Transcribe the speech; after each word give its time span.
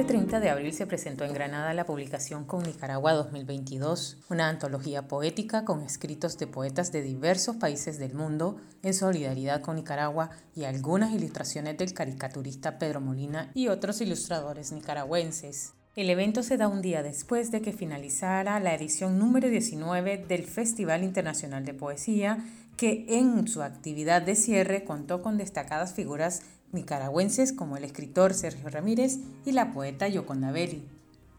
Este 0.00 0.14
30 0.14 0.40
de 0.40 0.48
abril 0.48 0.72
se 0.72 0.86
presentó 0.86 1.24
en 1.24 1.34
Granada 1.34 1.74
la 1.74 1.84
publicación 1.84 2.46
Con 2.46 2.62
Nicaragua 2.62 3.12
2022, 3.12 4.16
una 4.30 4.48
antología 4.48 5.06
poética 5.08 5.66
con 5.66 5.82
escritos 5.82 6.38
de 6.38 6.46
poetas 6.46 6.90
de 6.90 7.02
diversos 7.02 7.56
países 7.56 7.98
del 7.98 8.14
mundo 8.14 8.56
en 8.82 8.94
solidaridad 8.94 9.60
con 9.60 9.76
Nicaragua 9.76 10.30
y 10.56 10.64
algunas 10.64 11.12
ilustraciones 11.12 11.76
del 11.76 11.92
caricaturista 11.92 12.78
Pedro 12.78 13.02
Molina 13.02 13.50
y 13.52 13.68
otros 13.68 14.00
ilustradores 14.00 14.72
nicaragüenses. 14.72 15.74
El 15.96 16.08
evento 16.08 16.42
se 16.42 16.56
da 16.56 16.66
un 16.66 16.80
día 16.80 17.02
después 17.02 17.50
de 17.50 17.60
que 17.60 17.74
finalizara 17.74 18.58
la 18.58 18.74
edición 18.74 19.18
número 19.18 19.50
19 19.50 20.24
del 20.26 20.44
Festival 20.44 21.04
Internacional 21.04 21.66
de 21.66 21.74
Poesía, 21.74 22.38
que 22.78 23.04
en 23.06 23.46
su 23.46 23.60
actividad 23.60 24.22
de 24.22 24.34
cierre 24.34 24.84
contó 24.84 25.20
con 25.20 25.36
destacadas 25.36 25.92
figuras 25.92 26.40
nicaragüenses 26.72 27.52
como 27.52 27.76
el 27.76 27.84
escritor 27.84 28.34
Sergio 28.34 28.68
Ramírez 28.68 29.18
y 29.44 29.52
la 29.52 29.72
poeta 29.72 30.08
Yoconda 30.08 30.52
Belli. 30.52 30.84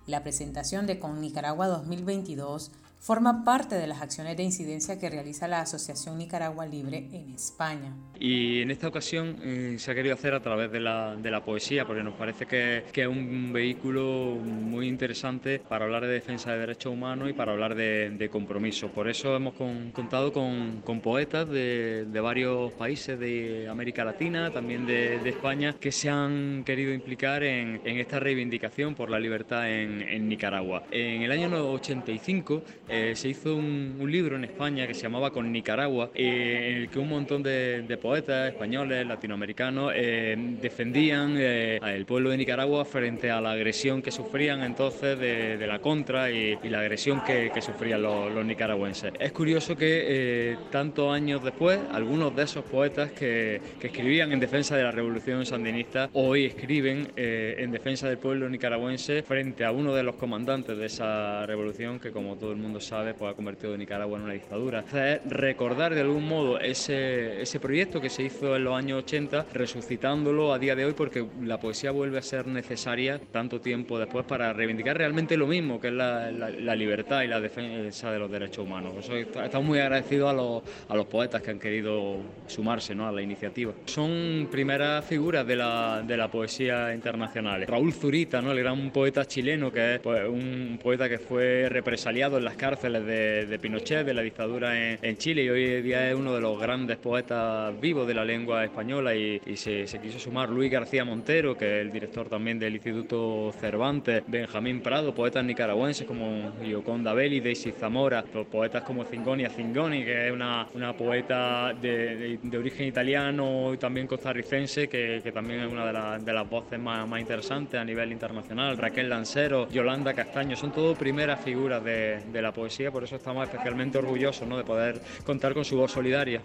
La 0.08 0.24
presentación 0.24 0.88
de 0.88 1.00
Con 1.00 1.22
Nicaragua 1.22 1.68
2022 1.68 2.72
forma 3.02 3.44
parte 3.44 3.76
de 3.76 3.88
las 3.88 4.00
acciones 4.00 4.38
de 4.38 4.44
incidencia 4.44 5.00
que 5.00 5.10
realiza 5.10 5.48
la 5.48 5.62
Asociación 5.62 6.20
Nicaragua 6.20 6.68
Libre 6.68 7.08
en 7.12 7.34
España. 7.34 7.96
Y 8.20 8.62
en 8.62 8.70
esta 8.70 8.88
ocasión 8.88 9.38
eh, 9.42 9.76
se 9.80 9.90
ha 9.90 9.96
querido 9.96 10.14
hacer 10.14 10.36
a 10.36 10.40
través 10.40 10.72
de 10.72 10.80
la, 10.80 11.16
de 11.16 11.32
la 11.32 11.44
poesía, 11.44 11.86
porque 11.86 12.04
nos 12.04 12.14
parece 12.14 12.46
que, 12.46 12.84
que, 12.94 13.02
es 13.02 13.08
un 13.08 13.52
vehículo 13.52 14.38
muy 14.40 14.88
interesante 14.88 15.58
para 15.58 15.86
hablar 15.86 16.04
de 16.04 16.14
defensa 16.14 16.52
de 16.52 16.60
derechos 16.60 16.94
humanos 16.94 17.28
y 17.28 17.34
para 17.34 17.54
hablar 17.54 17.74
de, 17.74 18.30
compromiso. 18.32 18.90
Por 18.90 19.10
eso 19.10 19.36
hemos 19.36 19.56
contado 19.56 20.32
con, 20.32 20.82
con 20.82 21.02
poetas 21.02 21.50
de, 21.50 22.06
de, 22.06 22.20
varios 22.20 22.72
países 22.74 23.20
de 23.20 23.68
América 23.68 24.06
Latina, 24.06 24.52
también 24.52 24.86
de, 24.86 25.28
España, 25.28 25.76
que 25.80 25.92
se 25.92 26.10
han 26.10 26.64
querido 26.64 26.94
implicar 26.94 27.42
en, 27.42 27.82
en 27.84 27.98
esta 27.98 28.20
reivindicación 28.20 28.94
por 28.94 29.10
la 29.10 29.20
libertad 29.20 29.72
en, 29.72 30.02
en 30.02 30.30
Nicaragua. 30.30 30.84
En 30.92 31.24
el 31.24 31.32
año 31.32 31.50
85 31.72 32.62
eh, 32.92 33.16
se 33.16 33.30
hizo 33.30 33.56
un, 33.56 34.12
libro 34.12 34.36
en 34.36 34.44
España 34.44 34.86
que 34.86 34.94
se 34.94 35.04
llamaba 35.04 35.32
Con 35.32 35.50
Nicaragua, 35.50 36.12
eh, 36.14 36.72
en 36.72 36.78
el 36.82 36.90
que 36.90 37.00
un 37.00 37.08
montón 37.08 37.42
de, 37.42 37.98
poetas 38.02 38.52
españoles, 38.52 39.08
latinoamericanos, 39.08 39.94
eh, 39.96 40.36
defendían 40.62 41.38
al 41.82 42.06
pueblo 42.06 42.32
de 42.32 42.38
Nicaragua 42.38 42.84
frente 42.84 43.32
a 43.32 43.40
la 43.40 43.52
agresión 43.52 44.02
que 44.02 44.12
sufrían 44.12 44.64
entonces 44.64 45.18
de, 45.18 45.66
la 45.66 45.80
contra 45.80 46.30
y, 46.30 46.58
la 46.64 46.82
agresión 46.82 47.22
que, 47.24 47.50
sufrían 47.62 48.02
los, 48.02 48.46
nicaragüenses. 48.46 49.14
Es 49.18 49.32
curioso 49.32 49.78
que 49.78 50.58
tantos 50.70 51.14
años 51.14 51.42
después, 51.42 51.80
algunos 51.94 52.36
de 52.36 52.44
esos 52.44 52.66
poetas 52.66 53.12
que, 53.12 53.62
que, 53.80 53.88
escribían 53.88 54.34
en 54.34 54.42
defensa 54.42 54.76
de 54.76 54.84
la 54.84 54.92
revolución 54.92 55.46
sandinista, 55.46 56.10
hoy 56.12 56.46
escriben 56.46 57.14
en 57.16 57.72
defensa 57.72 58.10
del 58.10 58.18
pueblo 58.18 58.50
nicaragüense 58.50 59.24
frente 59.24 59.64
a 59.64 59.72
uno 59.72 59.94
de 59.94 60.04
los 60.04 60.16
comandantes 60.16 60.78
de 60.78 60.88
esa 60.88 61.46
revolución 61.46 62.00
que 62.00 62.12
como 62.12 62.36
todo 62.36 62.52
el 62.52 62.58
mundo 62.58 62.81
sabe, 62.82 63.14
pues 63.14 63.32
ha 63.32 63.36
convertido 63.36 63.78
Nicaragua 63.78 64.18
en 64.18 64.26
una 64.26 64.34
dictadura. 64.34 64.84
Recordar 65.26 65.94
de 65.96 66.02
algún 66.02 66.28
modo 66.28 66.60
ese, 66.60 67.42
ese 67.42 67.60
proyecto 67.60 68.02
que 68.02 68.10
se 68.10 68.24
hizo 68.24 68.56
en 68.56 68.64
los 68.64 68.76
años 68.76 69.04
80, 69.04 69.48
resucitándolo 69.54 70.54
a 70.54 70.60
día 70.60 70.76
de 70.76 70.86
hoy, 70.86 70.94
porque 70.94 71.26
la 71.44 71.60
poesía 71.60 71.92
vuelve 71.92 72.18
a 72.18 72.22
ser 72.22 72.48
necesaria 72.48 73.20
tanto 73.32 73.62
tiempo 73.62 74.00
después 74.00 74.26
para 74.26 74.54
reivindicar 74.54 74.98
realmente 74.98 75.38
lo 75.38 75.48
mismo, 75.48 75.80
que 75.80 75.88
es 75.88 75.94
la, 75.94 76.32
la, 76.32 76.76
libertad 76.76 77.24
y 77.24 77.28
la 77.28 77.40
defensa 77.40 78.12
de 78.12 78.20
los 78.20 78.32
derechos 78.32 78.66
humanos. 78.66 78.94
Eso, 79.00 79.16
estamos 79.16 79.68
muy 79.68 79.80
agradecidos 79.80 80.30
a 80.30 80.34
los, 80.34 80.64
a 80.90 80.96
los 80.96 81.06
poetas 81.06 81.42
que 81.42 81.52
han 81.52 81.60
querido 81.60 82.18
sumarse 82.48 82.96
¿no? 82.96 83.08
a 83.08 83.12
la 83.12 83.22
iniciativa. 83.22 83.74
Son 83.86 84.48
primeras 84.52 85.06
figuras 85.06 85.46
de 85.46 85.56
la, 85.56 86.04
de 86.06 86.18
la 86.18 86.30
poesía 86.30 86.94
internacional. 86.94 87.66
Raúl 87.68 87.94
Zurita, 87.94 88.42
¿no? 88.42 88.52
el 88.52 88.60
gran 88.60 88.90
poeta 88.92 89.26
chileno, 89.26 89.72
que 89.72 89.96
es 89.96 90.00
pues, 90.00 90.28
un 90.28 90.80
poeta 90.82 91.08
que 91.10 91.20
fue 91.20 91.68
represaliado 91.70 92.38
en 92.38 92.46
las 92.46 92.56
cárceles 92.72 93.06
de, 93.50 93.60
Pinochet, 93.60 94.06
de 94.06 94.14
la 94.14 94.22
dictadura 94.22 94.94
en, 94.94 95.18
Chile 95.18 95.44
y 95.44 95.50
hoy 95.50 95.82
día 95.82 96.10
es 96.10 96.16
uno 96.16 96.34
de 96.34 96.40
los 96.40 96.58
grandes 96.58 96.98
poetas 96.98 97.78
vivos 97.82 98.08
de 98.08 98.14
la 98.14 98.24
lengua 98.24 98.64
española 98.64 99.14
y, 99.14 99.42
se, 99.58 99.86
quiso 100.02 100.20
sumar 100.20 100.50
Luis 100.50 100.72
García 100.72 101.04
Montero, 101.04 101.58
que 101.58 101.66
es 101.66 101.82
el 101.82 101.92
director 101.92 102.30
también 102.30 102.58
del 102.58 102.74
Instituto 102.76 103.52
Cervantes, 103.60 104.24
Benjamín 104.26 104.80
Prado, 104.80 105.14
poetas 105.14 105.44
nicaragüenses 105.44 106.08
como 106.08 106.54
Yoconda 106.64 107.14
Belli, 107.14 107.42
Daisy 107.42 107.74
Zamora, 107.74 108.24
poetas 108.24 108.84
como 108.84 109.04
Zingoni 109.04 109.46
Zingoni, 109.50 110.06
que 110.06 110.28
es 110.28 110.32
una, 110.34 110.66
una 110.74 110.94
poeta 110.96 111.74
de, 111.74 112.40
origen 112.58 112.88
italiano 112.88 113.74
y 113.74 113.78
también 113.78 114.08
costarricense, 114.08 114.88
que, 114.88 115.30
también 115.34 115.62
es 115.62 115.72
una 115.74 116.18
de, 116.18 116.24
de 116.24 116.34
las 116.34 116.50
voces 116.50 116.80
más, 116.80 117.06
más, 117.06 117.20
interesantes 117.20 117.78
a 117.78 117.84
nivel 117.84 118.14
internacional, 118.14 118.78
Raquel 118.78 119.10
Lancero, 119.10 119.68
Yolanda 119.70 120.14
Castaño, 120.14 120.56
son 120.56 120.72
todo 120.72 120.96
primeras 120.96 121.44
figuras 121.44 121.84
de, 121.84 122.22
de 122.32 122.42
la 122.42 122.52
poesía 122.52 122.61
por 122.92 123.04
eso 123.04 123.16
estamos 123.16 123.48
especialmente 123.48 123.98
orgullosos 123.98 124.48
¿no? 124.48 124.58
de 124.58 124.64
poder 124.64 125.02
contar 125.26 125.54
con 125.54 125.66
su 125.66 125.78
voz 125.78 125.92
solidaria. 125.92 126.42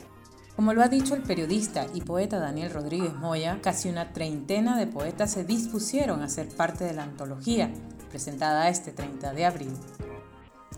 Como 0.56 0.72
lo 0.72 0.82
ha 0.82 0.88
dicho 0.88 1.14
el 1.14 1.22
periodista 1.22 1.86
y 1.92 2.00
poeta 2.00 2.38
Daniel 2.38 2.72
Rodríguez 2.72 3.12
Moya, 3.14 3.58
casi 3.60 3.90
una 3.90 4.12
treintena 4.12 4.78
de 4.78 4.86
poetas 4.86 5.32
se 5.32 5.44
dispusieron 5.44 6.22
a 6.22 6.28
ser 6.28 6.48
parte 6.48 6.84
de 6.84 6.94
la 6.94 7.02
antología, 7.02 7.70
presentada 8.08 8.70
este 8.70 8.92
30 8.92 9.34
de 9.34 9.44
abril. 9.44 9.72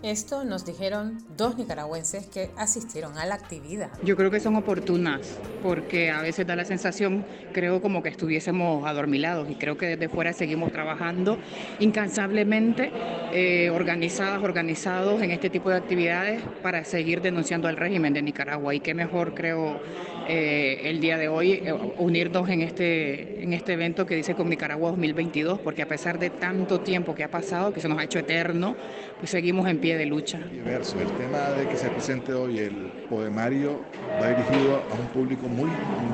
Esto 0.02 0.44
nos 0.44 0.64
dijeron 0.64 1.18
dos 1.36 1.58
nicaragüenses 1.58 2.26
que 2.28 2.50
asistieron 2.56 3.18
a 3.18 3.26
la 3.26 3.34
actividad. 3.34 3.90
Yo 4.04 4.16
creo 4.16 4.30
que 4.30 4.38
son 4.38 4.54
oportunas 4.54 5.38
porque 5.60 6.10
a 6.10 6.22
veces 6.22 6.46
da 6.46 6.54
la 6.54 6.64
sensación, 6.64 7.26
creo 7.52 7.82
como 7.82 8.00
que 8.00 8.08
estuviésemos 8.08 8.86
adormilados 8.86 9.50
y 9.50 9.56
creo 9.56 9.76
que 9.76 9.86
desde 9.86 10.08
fuera 10.08 10.32
seguimos 10.32 10.70
trabajando 10.70 11.36
incansablemente, 11.80 12.92
eh, 13.32 13.70
organizadas, 13.70 14.40
organizados 14.42 15.20
en 15.20 15.32
este 15.32 15.50
tipo 15.50 15.68
de 15.68 15.76
actividades 15.76 16.42
para 16.62 16.84
seguir 16.84 17.20
denunciando 17.20 17.68
el 17.68 17.76
régimen 17.76 18.12
de 18.12 18.22
Nicaragua. 18.22 18.76
Y 18.76 18.80
qué 18.80 18.94
mejor, 18.94 19.34
creo, 19.34 19.80
eh, 20.28 20.90
el 20.90 21.00
día 21.00 21.16
de 21.16 21.28
hoy 21.28 21.52
eh, 21.52 21.72
unirnos 21.98 22.48
en 22.50 22.60
este, 22.60 23.42
en 23.42 23.52
este 23.52 23.72
evento 23.72 24.04
que 24.04 24.14
dice 24.14 24.34
con 24.34 24.48
Nicaragua 24.48 24.90
2022, 24.90 25.60
porque 25.60 25.82
a 25.82 25.88
pesar 25.88 26.18
de 26.18 26.30
tanto 26.30 26.80
tiempo 26.80 27.14
que 27.14 27.24
ha 27.24 27.30
pasado, 27.30 27.72
que 27.72 27.80
se 27.80 27.88
nos 27.88 27.98
ha 27.98 28.04
hecho 28.04 28.18
eterno, 28.18 28.76
pues 29.18 29.30
seguimos 29.30 29.66
en 29.68 29.78
pie 29.78 29.96
de 29.96 30.06
lucha. 30.06 30.38
El 30.38 31.12
tema 31.12 31.50
de 31.50 31.68
que 31.68 31.76
se 31.76 31.88
presente 31.88 32.32
hoy 32.32 32.58
el 32.58 32.74
poemario 33.08 33.80
va 34.20 34.28
dirigido 34.28 34.76
a 34.76 34.94
un 34.94 35.06
público 35.08 35.48
muy, 35.48 35.70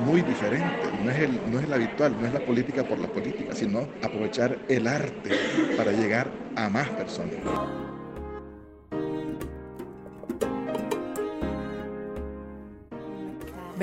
muy 0.07 0.23
diferente. 0.23 0.69
No 1.05 1.11
es, 1.11 1.19
el, 1.19 1.41
no 1.51 1.59
es 1.59 1.65
el 1.65 1.73
habitual, 1.73 2.15
no 2.21 2.27
es 2.27 2.33
la 2.33 2.41
política 2.41 2.85
por 2.85 2.99
la 2.99 3.09
política, 3.09 3.55
sino 3.55 3.89
aprovechar 4.01 4.59
el 4.69 4.87
arte 4.87 5.31
para 5.77 5.93
llegar 5.93 6.29
a 6.57 6.69
más 6.69 6.89
personas. 6.91 7.84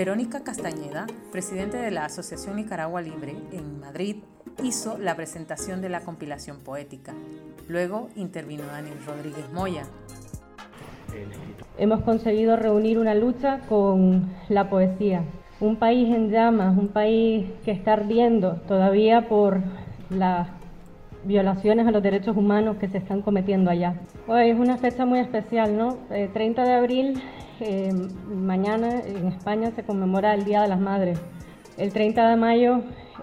Verónica 0.02 0.44
Castañeda, 0.44 1.06
presidente 1.32 1.78
de 1.78 1.92
la 1.92 2.06
Asociación 2.06 2.56
Nicaragua 2.56 3.04
Libre 3.04 3.36
en 3.52 3.80
Madrid, 3.80 4.16
hizo 4.64 4.98
la 4.98 5.16
presentación 5.16 5.80
de 5.80 5.90
la 5.90 6.02
compilación 6.02 6.58
poética. 6.58 7.14
Luego 7.68 8.10
intervino 8.16 8.64
Daniel 8.66 8.98
Rodríguez 9.06 9.46
Moya. 9.54 9.84
Hemos 11.78 12.02
conseguido 12.02 12.56
reunir 12.56 12.98
una 12.98 13.14
lucha 13.14 13.60
con 13.70 14.28
la 14.50 14.72
poesía. 14.72 15.24
Un 15.60 15.76
país 15.76 16.10
en 16.10 16.32
llamas, 16.32 16.76
un 16.76 16.88
país 16.88 17.52
que 17.64 17.70
está 17.70 17.94
ardiendo 17.94 18.56
todavía 18.68 19.30
por 19.30 19.62
las 20.10 20.48
violaciones 21.26 21.86
a 21.86 21.92
los 21.92 22.02
derechos 22.02 22.36
humanos 22.36 22.78
que 22.78 22.88
se 22.88 22.98
están 22.98 23.22
cometiendo 23.22 23.70
allá. 23.70 23.98
Hoy 24.28 24.50
es 24.50 24.60
una 24.60 24.78
fecha 24.78 25.06
muy 25.06 25.20
especial, 25.20 25.78
¿no? 25.78 26.00
30 26.10 26.64
eh, 26.64 26.66
de 26.66 26.74
abril 26.74 27.22
eh, 27.62 27.94
mañana 28.28 29.02
en 29.02 29.28
España 29.28 29.72
se 29.72 29.84
conmemora 29.84 30.34
el 30.34 30.44
Día 30.44 30.62
de 30.62 30.68
las 30.68 30.80
Madres. 30.80 31.20
El 31.78 31.94
30 31.94 32.30
de 32.30 32.36
mayo 32.36 32.82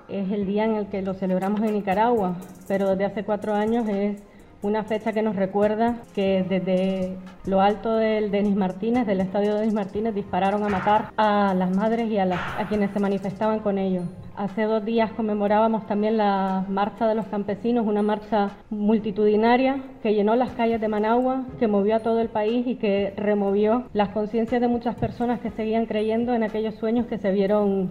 es 0.09 0.31
el 0.31 0.47
día 0.47 0.65
en 0.65 0.77
el 0.77 0.87
que 0.87 1.03
lo 1.03 1.15
celebramos 1.15 1.61
en 1.63 1.75
Nicaragua, 1.75 2.37
pero 2.67 2.91
desde 2.91 3.05
hace 3.05 3.25
cuatro 3.25 3.55
años 3.55 3.89
es 3.89 4.21
una 4.63 4.83
fecha 4.83 5.13
que 5.13 5.23
nos 5.23 5.37
recuerda 5.37 5.99
que 6.15 6.45
desde 6.49 7.17
lo 7.47 7.61
alto 7.61 7.97
del 7.97 8.31
Denis 8.31 8.57
Martínez, 8.57 9.07
del 9.07 9.21
estadio 9.21 9.55
Denis 9.55 9.73
Martínez, 9.73 10.15
dispararon 10.15 10.65
a 10.65 10.69
matar 10.69 11.13
a 11.17 11.55
las 11.55 11.75
madres 11.75 12.11
y 12.11 12.19
a, 12.19 12.25
a 12.59 12.67
quienes 12.69 12.91
se 12.91 12.99
manifestaban 12.99 13.61
con 13.61 13.79
ellos. 13.79 14.05
Hace 14.37 14.63
dos 14.63 14.85
días 14.85 15.13
conmemorábamos 15.13 15.87
también 15.87 16.17
la 16.17 16.65
Marcha 16.69 17.07
de 17.07 17.15
los 17.15 17.27
Campesinos, 17.27 17.87
una 17.87 18.03
marcha 18.03 18.51
multitudinaria 18.71 19.83
que 20.03 20.15
llenó 20.15 20.37
las 20.37 20.51
calles 20.53 20.81
de 20.81 20.89
Managua, 20.89 21.45
que 21.59 21.69
movió 21.69 21.97
a 21.97 22.01
todo 22.01 22.21
el 22.21 22.29
país 22.29 22.67
y 22.67 22.77
que 22.77 23.15
removió 23.17 23.85
las 23.93 24.11
conciencias 24.11 24.61
de 24.61 24.69
muchas 24.69 24.97
personas 24.97 25.41
que 25.41 25.51
seguían 25.51 25.87
creyendo 25.87 26.35
en 26.35 26.43
aquellos 26.43 26.75
sueños 26.77 27.07
que 27.07 27.19
se 27.19 27.31
vieron 27.31 27.91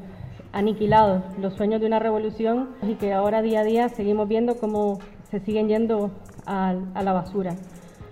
aniquilados, 0.53 1.23
los 1.37 1.53
sueños 1.53 1.81
de 1.81 1.87
una 1.87 1.99
revolución 1.99 2.69
y 2.81 2.95
que 2.95 3.13
ahora 3.13 3.41
día 3.41 3.61
a 3.61 3.63
día 3.63 3.89
seguimos 3.89 4.27
viendo 4.27 4.55
cómo 4.57 4.99
se 5.29 5.39
siguen 5.39 5.67
yendo 5.67 6.11
a, 6.45 6.73
la 6.73 7.13
basura. 7.13 7.55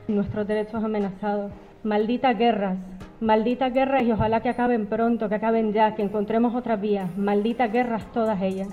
Nuestros 0.08 0.48
derechos 0.48 0.84
amenazados. 0.84 1.52
Malditas 1.84 2.38
guerras, 2.38 2.78
malditas 3.22 3.72
guerras 3.72 4.04
y 4.04 4.12
ojalá 4.12 4.42
que 4.42 4.50
acaben 4.50 4.88
pronto, 4.88 5.30
que 5.30 5.36
acaben 5.36 5.72
ya, 5.72 5.94
que 5.96 6.02
encontremos 6.02 6.56
otras 6.56 6.82
vías. 6.82 7.16
Malditas 7.18 7.72
guerras 7.72 8.12
todas 8.12 8.42
ellas. 8.42 8.70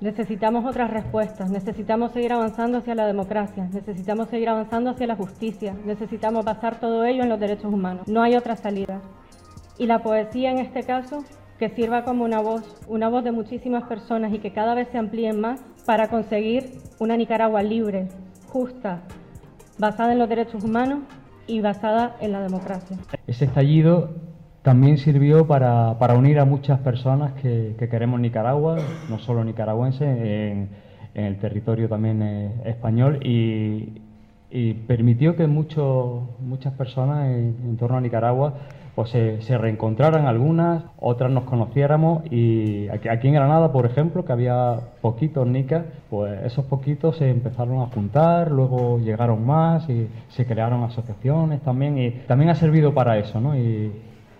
Necesitamos 0.00 0.64
otras 0.64 0.90
respuestas, 0.90 1.48
necesitamos 1.48 2.10
seguir 2.10 2.32
avanzando 2.32 2.78
hacia 2.78 2.96
la 2.96 3.06
democracia, 3.06 3.68
necesitamos 3.72 4.28
seguir 4.28 4.48
avanzando 4.48 4.90
hacia 4.90 5.06
la 5.06 5.14
justicia, 5.14 5.76
necesitamos 5.84 6.44
basar 6.44 6.80
todo 6.80 7.04
ello 7.04 7.22
en 7.22 7.28
los 7.28 7.38
derechos 7.38 7.72
humanos. 7.72 8.08
No 8.08 8.20
hay 8.20 8.34
otra 8.34 8.56
salida. 8.56 9.00
Y 9.78 9.86
la 9.86 10.02
poesía 10.02 10.50
en 10.50 10.58
este 10.58 10.82
caso, 10.82 11.24
que 11.58 11.68
sirva 11.68 12.02
como 12.02 12.24
una 12.24 12.40
voz, 12.40 12.64
una 12.88 13.08
voz 13.08 13.22
de 13.22 13.30
muchísimas 13.30 13.84
personas 13.84 14.34
y 14.34 14.40
que 14.40 14.52
cada 14.52 14.74
vez 14.74 14.88
se 14.90 14.98
amplíen 14.98 15.40
más 15.40 15.60
para 15.86 16.08
conseguir 16.08 16.70
una 16.98 17.16
Nicaragua 17.16 17.62
libre, 17.62 18.08
justa, 18.48 19.02
basada 19.78 20.12
en 20.12 20.18
los 20.18 20.28
derechos 20.28 20.62
humanos 20.62 21.00
y 21.46 21.60
basada 21.60 22.16
en 22.20 22.32
la 22.32 22.40
democracia. 22.40 22.96
Ese 23.26 23.46
estallido 23.46 24.10
también 24.62 24.98
sirvió 24.98 25.46
para, 25.46 25.98
para 25.98 26.14
unir 26.14 26.38
a 26.38 26.44
muchas 26.44 26.78
personas 26.80 27.32
que, 27.34 27.74
que, 27.78 27.88
queremos 27.88 28.20
Nicaragua, 28.20 28.78
no 29.10 29.18
solo 29.18 29.44
nicaragüenses, 29.44 30.02
en, 30.02 30.68
el 31.14 31.36
territorio 31.38 31.88
también 31.88 32.22
eh, 32.22 32.52
español 32.64 33.20
y, 33.22 34.00
permitió 34.86 35.34
que 35.34 35.46
muchas 35.46 36.72
personas 36.76 37.26
en, 37.26 37.76
torno 37.78 37.96
a 37.96 38.00
Nicaragua 38.02 38.54
pues 38.94 39.10
se, 39.10 39.40
se, 39.42 39.56
reencontraran 39.56 40.26
algunas, 40.26 40.84
otras 41.00 41.30
nos 41.30 41.44
conociéramos 41.44 42.24
y 42.30 42.88
aquí, 42.88 43.28
en 43.28 43.34
Granada, 43.34 43.72
por 43.72 43.86
ejemplo, 43.86 44.24
que 44.24 44.32
había 44.32 44.80
poquitos 45.00 45.46
nicas, 45.46 45.84
pues 46.10 46.42
esos 46.44 46.66
poquitos 46.66 47.16
se 47.16 47.30
empezaron 47.30 47.80
a 47.80 47.86
juntar, 47.86 48.50
luego 48.50 48.98
llegaron 48.98 49.46
más 49.46 49.88
y 49.88 50.08
se 50.28 50.44
crearon 50.46 50.84
asociaciones 50.84 51.62
también 51.62 51.96
y 51.98 52.10
también 52.26 52.50
ha 52.50 52.54
servido 52.54 52.92
para 52.92 53.18
eso, 53.18 53.40
¿no? 53.40 53.56
Y, 53.56 53.92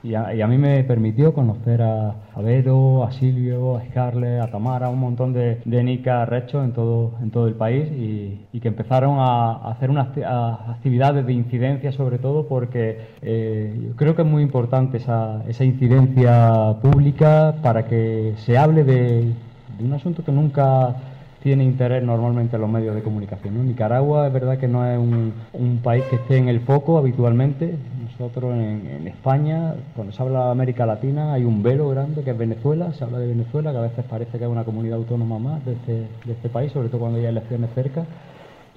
y 0.02 0.14
a, 0.14 0.46
mí 0.48 0.58
me 0.58 0.82
permitió 0.82 1.32
conocer 1.32 1.80
a, 1.80 2.16
a 2.34 2.40
Vero, 2.40 3.04
a 3.04 3.12
Silvio, 3.12 3.76
a 3.76 3.84
Scarlett, 3.86 4.42
a 4.42 4.50
Tamara, 4.50 4.88
un 4.88 4.98
montón 4.98 5.32
de, 5.32 5.60
de 5.64 5.84
nicas 5.84 6.28
rechos 6.28 6.64
en 6.64 6.72
todo, 6.72 7.12
en 7.22 7.30
todo 7.30 7.46
el 7.46 7.54
país 7.54 7.88
y, 7.92 8.60
que 8.60 8.68
empezaron 8.68 9.16
a, 9.18 9.70
hacer 9.70 9.90
unas 9.90 10.08
actividades 10.16 11.26
de 11.26 11.32
incidencia 11.32 11.90
sobre 11.90 12.18
todo 12.18 12.46
porque 12.46 12.98
eh, 13.22 13.76
yo 13.88 13.96
creo 13.96 14.14
que 14.14 14.22
es 14.22 14.28
muy 14.28 14.42
importante 14.42 14.98
esa, 14.98 15.42
esa 15.48 15.64
incidencia 15.64 16.76
pública 16.80 17.56
para 17.60 17.86
que 17.86 18.34
se 18.36 18.56
hable 18.56 18.84
de 18.84 19.32
un 19.80 19.92
asunto 19.92 20.24
que 20.24 20.30
nunca 20.30 20.94
tiene 21.42 21.64
interés 21.64 22.04
normalmente 22.04 22.56
en 22.56 22.62
los 22.62 22.70
medios 22.70 22.94
de 22.94 23.02
comunicación. 23.02 23.66
Nicaragua 23.66 24.28
es 24.28 24.32
verdad 24.32 24.58
que 24.58 24.68
no 24.68 24.86
es 24.86 24.98
un, 24.98 25.80
país 25.82 26.04
que 26.04 26.16
esté 26.16 26.36
en 26.36 26.48
el 26.48 26.60
foco 26.60 26.98
habitualmente. 26.98 27.74
Nosotros 28.02 28.54
en, 28.54 29.06
España, 29.08 29.74
cuando 29.96 30.12
se 30.12 30.22
habla 30.22 30.46
de 30.46 30.50
América 30.52 30.86
Latina, 30.86 31.32
hay 31.32 31.44
un 31.44 31.62
velo 31.62 31.88
grande 31.88 32.22
que 32.22 32.30
es 32.30 32.38
Venezuela, 32.38 32.92
se 32.92 33.02
habla 33.02 33.18
de 33.18 33.26
Venezuela, 33.26 33.72
que 33.72 33.78
a 33.78 33.82
veces 33.82 34.04
parece 34.04 34.38
que 34.38 34.44
es 34.44 34.50
una 34.50 34.64
comunidad 34.64 34.98
autónoma 34.98 35.38
más 35.38 35.64
de 35.64 35.72
este, 35.72 35.92
de 36.24 36.32
este 36.32 36.48
país, 36.48 36.70
sobre 36.70 36.88
todo 36.88 37.00
cuando 37.00 37.18
hay 37.18 37.24
elecciones 37.24 37.70
cerca, 37.74 38.04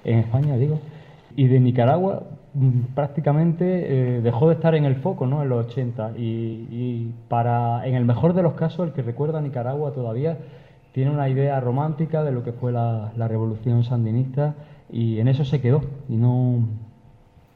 en 0.03 0.19
España 0.19 0.57
digo. 0.57 0.79
Y 1.35 1.47
de 1.47 1.59
Nicaragua 1.59 2.23
prácticamente 2.95 3.65
eh, 3.65 4.21
dejó 4.21 4.47
de 4.47 4.55
estar 4.55 4.73
en 4.73 4.85
el 4.85 4.95
foco 4.95 5.27
¿no? 5.27 5.43
en 5.43 5.49
los 5.49 5.67
80 5.67 6.13
y, 6.17 6.21
y 6.71 7.13
para, 7.27 7.85
en 7.85 7.95
el 7.95 8.05
mejor 8.05 8.33
de 8.33 8.41
los 8.41 8.53
casos, 8.53 8.87
el 8.87 8.93
que 8.93 9.01
recuerda 9.01 9.39
a 9.39 9.41
Nicaragua 9.41 9.91
todavía 9.91 10.37
tiene 10.95 11.11
una 11.11 11.27
idea 11.27 11.59
romántica 11.59 12.23
de 12.23 12.31
lo 12.31 12.41
que 12.41 12.53
fue 12.53 12.71
la, 12.71 13.11
revolución 13.17 13.83
sandinista 13.83 14.55
y 14.89 15.19
en 15.19 15.27
eso 15.27 15.43
se 15.43 15.59
quedó 15.59 15.83
y 16.07 16.15
no, 16.15 16.69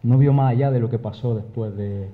no 0.04 0.18
vio 0.18 0.34
más 0.34 0.52
allá 0.52 0.72
de 0.72 0.82
lo 0.82 0.90
que 0.90 1.00
pasó 1.00 1.36
después 1.36 1.74
de, 1.78 2.10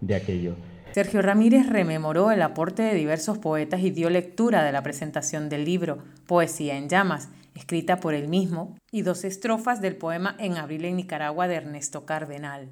de 0.00 0.14
aquello. 0.14 0.54
Sergio 0.92 1.20
Ramírez 1.20 1.68
rememoró 1.68 2.30
el 2.30 2.42
aporte 2.42 2.84
de 2.84 2.94
diversos 2.94 3.38
poetas 3.38 3.80
y 3.80 3.90
dio 3.90 4.08
lectura 4.08 4.62
de 4.62 4.70
la 4.70 4.84
presentación 4.84 5.48
del 5.48 5.64
libro 5.64 5.98
Poesía 6.28 6.76
en 6.76 6.88
llamas, 6.88 7.28
escrita 7.56 7.96
por 7.96 8.14
él 8.14 8.28
mismo, 8.28 8.76
y 8.92 9.02
dos 9.02 9.24
estrofas 9.24 9.80
del 9.80 9.96
poema 9.96 10.36
En 10.38 10.58
abril 10.58 10.84
en 10.84 10.94
Nicaragua 10.94 11.48
de 11.48 11.56
Ernesto 11.56 12.06
Cardenal. 12.06 12.68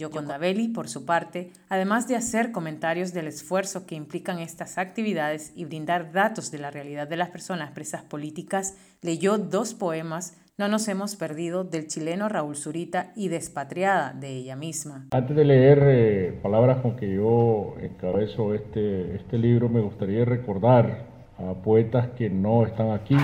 Yoconda 0.00 0.38
Belli, 0.38 0.68
por 0.68 0.88
su 0.88 1.04
parte, 1.04 1.52
además 1.68 2.08
de 2.08 2.16
hacer 2.16 2.52
comentarios 2.52 3.12
del 3.12 3.28
esfuerzo 3.28 3.86
que 3.86 3.94
implican 3.94 4.38
estas 4.38 4.78
actividades 4.78 5.52
y 5.54 5.66
brindar 5.66 6.12
datos 6.12 6.50
de 6.50 6.58
la 6.58 6.70
realidad 6.70 7.06
de 7.06 7.16
las 7.16 7.28
personas 7.28 7.70
presas 7.72 8.02
políticas, 8.02 8.76
leyó 9.02 9.38
dos 9.38 9.74
poemas 9.74 10.36
No 10.58 10.68
nos 10.68 10.88
hemos 10.88 11.16
perdido 11.16 11.64
del 11.64 11.86
chileno 11.86 12.28
Raúl 12.28 12.54
Zurita 12.54 13.12
y 13.16 13.28
Despatriada 13.28 14.12
de 14.12 14.28
ella 14.28 14.56
misma. 14.56 15.06
Antes 15.10 15.34
de 15.34 15.44
leer 15.46 15.78
eh, 15.82 16.38
palabras 16.42 16.82
con 16.82 16.96
que 16.96 17.14
yo 17.14 17.76
encabezo 17.80 18.52
este, 18.52 19.16
este 19.16 19.38
libro, 19.38 19.70
me 19.70 19.80
gustaría 19.80 20.24
recordar 20.26 21.06
a 21.38 21.54
poetas 21.62 22.08
que 22.10 22.28
no 22.28 22.66
están 22.66 22.90
aquí, 22.90 23.16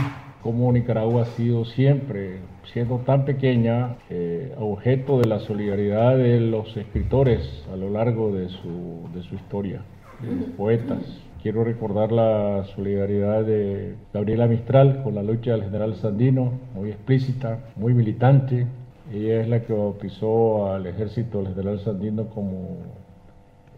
como 0.42 0.72
Nicaragua 0.72 1.22
ha 1.22 1.36
sido 1.36 1.64
siempre, 1.66 2.38
siendo 2.72 2.98
tan 2.98 3.24
pequeña, 3.24 3.96
eh, 4.10 4.54
objeto 4.58 5.18
de 5.18 5.26
la 5.26 5.40
solidaridad 5.40 6.16
de 6.16 6.40
los 6.40 6.76
escritores 6.76 7.64
a 7.72 7.76
lo 7.76 7.90
largo 7.90 8.32
de 8.32 8.48
su, 8.48 9.08
de 9.14 9.22
su 9.22 9.34
historia, 9.34 9.82
de 10.20 10.46
poetas. 10.52 11.00
Quiero 11.42 11.62
recordar 11.62 12.10
la 12.10 12.64
solidaridad 12.74 13.44
de 13.44 13.94
Gabriela 14.12 14.46
Mistral 14.46 15.02
con 15.04 15.14
la 15.14 15.22
lucha 15.22 15.52
del 15.52 15.64
general 15.64 15.94
Sandino, 15.96 16.52
muy 16.74 16.90
explícita, 16.90 17.60
muy 17.76 17.94
militante. 17.94 18.66
Ella 19.12 19.42
es 19.42 19.48
la 19.48 19.62
que 19.62 19.72
bautizó 19.72 20.72
al 20.72 20.86
ejército 20.86 21.38
del 21.38 21.54
general 21.54 21.78
Sandino 21.80 22.26
como 22.30 22.78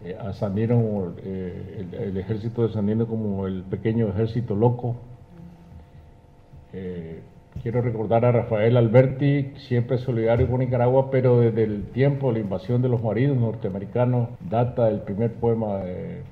eh, 0.03 0.17
a 0.19 0.31
eh, 0.31 1.85
el, 1.91 1.93
el, 1.93 2.17
ejército 2.17 2.65
de 2.65 2.73
Sandino 2.73 3.05
como 3.05 3.45
el 3.45 3.61
pequeño 3.63 4.07
ejército 4.07 4.55
loco. 4.55 4.95
Quiero 7.61 7.81
recordar 7.81 8.23
a 8.23 8.31
Rafael 8.31 8.77
Alberti, 8.77 9.51
siempre 9.67 9.97
solidario 9.97 10.49
con 10.49 10.59
Nicaragua, 10.59 11.11
pero 11.11 11.39
desde 11.39 11.63
el 11.63 11.83
tiempo 11.91 12.27
de 12.27 12.35
la 12.35 12.39
invasión 12.39 12.81
de 12.81 12.89
los 12.89 13.03
maridos 13.03 13.37
norteamericanos 13.37 14.29
data 14.49 14.87
el 14.87 15.01
primer 15.01 15.33
poema 15.33 15.79
de, 15.79 16.23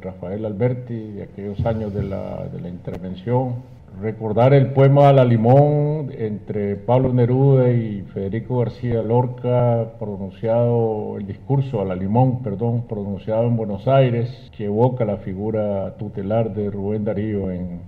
Rafael 0.00 0.44
Alberti, 0.44 0.94
de 0.94 1.24
aquellos 1.24 1.66
años 1.66 1.92
de 1.92 2.04
la, 2.04 2.46
de 2.46 2.60
la 2.60 2.68
intervención 2.68 3.76
recordar 4.00 4.52
el 4.52 4.72
poema 4.72 5.12
La 5.12 5.24
Limón 5.24 6.12
entre 6.16 6.76
Pablo 6.76 7.12
Neruda 7.12 7.70
y 7.70 8.02
Federico 8.12 8.58
García 8.58 9.02
Lorca, 9.02 9.94
pronunciado, 9.98 11.16
el 11.18 11.26
discurso 11.26 11.80
a 11.80 11.84
La 11.84 11.94
Limón, 11.94 12.42
perdón, 12.42 12.82
pronunciado 12.88 13.44
en 13.46 13.56
Buenos 13.56 13.88
Aires, 13.88 14.50
que 14.56 14.66
evoca 14.66 15.04
la 15.04 15.18
figura 15.18 15.96
tutelar 15.96 16.54
de 16.54 16.70
Rubén 16.70 17.04
Darío 17.04 17.50
en, 17.50 17.80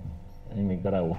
en 0.55 0.67
Nicaragua. 0.67 1.17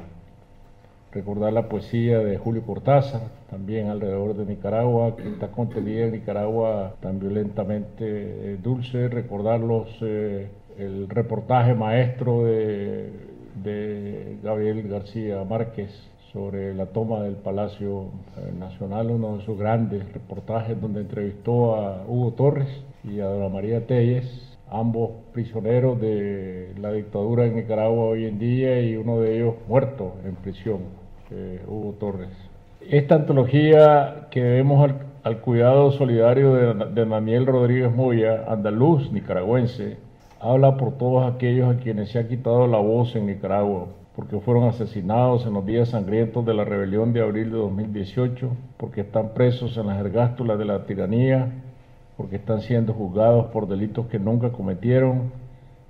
Recordar 1.13 1.53
la 1.53 1.69
poesía 1.69 2.21
de 2.21 2.39
Julio 2.39 2.63
Cortázar, 2.63 3.23
también 3.51 3.89
alrededor 3.89 4.37
de 4.37 4.47
Nicaragua, 4.47 5.17
que 5.17 5.29
está 5.29 5.49
contenida 5.49 6.05
en 6.05 6.13
Nicaragua 6.13 6.95
tan 7.01 7.19
violentamente 7.19 8.05
eh, 8.05 8.59
dulce. 8.63 9.09
Recordar 9.09 9.61
los, 9.61 9.89
eh, 10.03 10.49
el 10.79 11.09
reportaje 11.09 11.75
maestro 11.75 12.45
de 12.45 14.39
Gabriel 14.43 14.89
García 14.89 15.45
Márquez 15.45 15.91
sobre 16.33 16.75
la 16.75 16.87
toma 16.87 17.23
del 17.23 17.35
Palacio 17.37 18.11
Nacional, 18.59 19.11
uno 19.11 19.39
de 19.39 19.45
sus 19.45 19.59
grandes 19.59 20.11
reportajes 20.13 20.81
donde 20.81 21.01
entrevistó 21.01 21.75
a 21.75 22.05
Hugo 22.07 22.33
Torres 22.35 22.69
y 23.03 23.21
a 23.21 23.27
Dora 23.27 23.49
María 23.49 23.87
Telles, 23.87 24.27
ambos 24.71 25.11
prisioneros 25.33 26.01
de 26.01 26.73
la 26.79 26.93
dictadura 26.93 27.47
en 27.47 27.57
Nicaragua 27.57 28.05
hoy 28.05 28.27
en 28.27 28.39
día 28.39 28.81
y 28.81 28.97
uno 28.97 29.21
de 29.21 29.37
ellos 29.37 29.55
muerto 29.67 30.15
en 30.25 30.37
prisión, 30.37 31.00
Hugo 31.67 31.95
Torres. 31.99 32.31
Esta 32.89 33.15
antología 33.15 34.29
que 34.31 34.43
debemos 34.43 34.83
al, 34.83 34.97
al 35.23 35.41
cuidado 35.41 35.93
solidario 35.93 36.55
de, 36.55 36.87
de 36.87 37.07
Daniel 37.07 37.47
Rodríguez 37.47 37.95
Moya, 37.95 38.45
andaluz 38.49 39.13
nicaragüense, 39.13 39.99
habla 40.41 40.77
por 40.77 40.97
todos 40.97 41.33
aquellos 41.33 41.75
a 41.75 41.79
quienes 41.79 42.11
se 42.11 42.19
ha 42.19 42.27
quitado 42.27 42.67
la 42.67 42.79
voz 42.79 43.15
en 43.15 43.27
Nicaragua, 43.27 43.89
porque 44.17 44.41
fueron 44.41 44.65
asesinados 44.65 45.47
en 45.47 45.53
los 45.53 45.67
días 45.67 45.91
sangrientos 45.91 46.45
de 46.47 46.55
la 46.55 46.65
rebelión 46.65 47.13
de 47.13 47.21
abril 47.21 47.51
de 47.51 47.59
2018, 47.59 48.51
porque 48.79 49.03
están 49.03 49.35
presos 49.35 49.77
en 49.77 49.87
las 49.89 50.01
ergástulas 50.01 50.59
de 50.59 50.65
la 50.65 50.87
tiranía, 50.87 51.53
porque 52.17 52.37
están 52.37 52.63
siendo 52.63 52.95
juzgados 52.95 53.47
por 53.47 53.69
delitos 53.69 54.07
que 54.07 54.19
nunca 54.19 54.51
cometieron, 54.51 55.31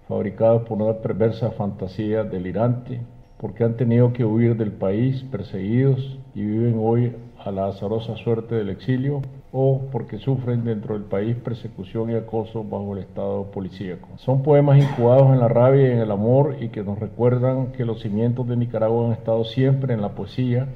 fabricados 0.09 0.63
por 0.63 0.83
una 0.83 0.95
perversa 0.95 1.53
fantasía 1.53 2.25
delirante, 2.25 3.01
porque 3.41 3.65
han 3.65 3.77
tenido 3.77 4.13
que 4.13 4.25
huir 4.25 4.57
del 4.57 4.73
país 4.73 5.23
perseguidos 5.31 6.19
y 6.35 6.43
viven 6.43 6.77
hoy 6.79 7.17
a 7.43 7.51
la 7.51 7.69
azarosa 7.69 8.15
suerte 8.17 8.55
del 8.55 8.69
exilio 8.69 9.23
o 9.51 9.89
porque 9.91 10.19
sufren 10.19 10.63
dentro 10.63 10.95
del 10.95 11.05
país 11.05 11.37
persecución 11.37 12.11
y 12.11 12.15
acoso 12.15 12.63
bajo 12.63 12.93
el 12.93 13.03
estado 13.03 13.45
policíaco. 13.51 14.09
Son 14.17 14.43
poemas 14.43 14.79
incubados 14.79 15.33
en 15.33 15.41
la 15.41 15.49
rabia 15.49 15.89
y 15.89 15.93
en 15.93 15.99
el 16.01 16.11
amor 16.11 16.57
y 16.61 16.69
que 16.69 16.85
nos 16.85 16.99
recuerdan 16.99 17.73
que 17.73 17.87
los 17.87 18.03
cimientos 18.03 18.47
de 18.47 18.59
Nicaragua 18.59 19.07
han 19.07 19.13
estado 19.13 19.45
siempre 19.45 19.95
en 19.95 20.03
la 20.03 20.11
poesía, 20.11 20.69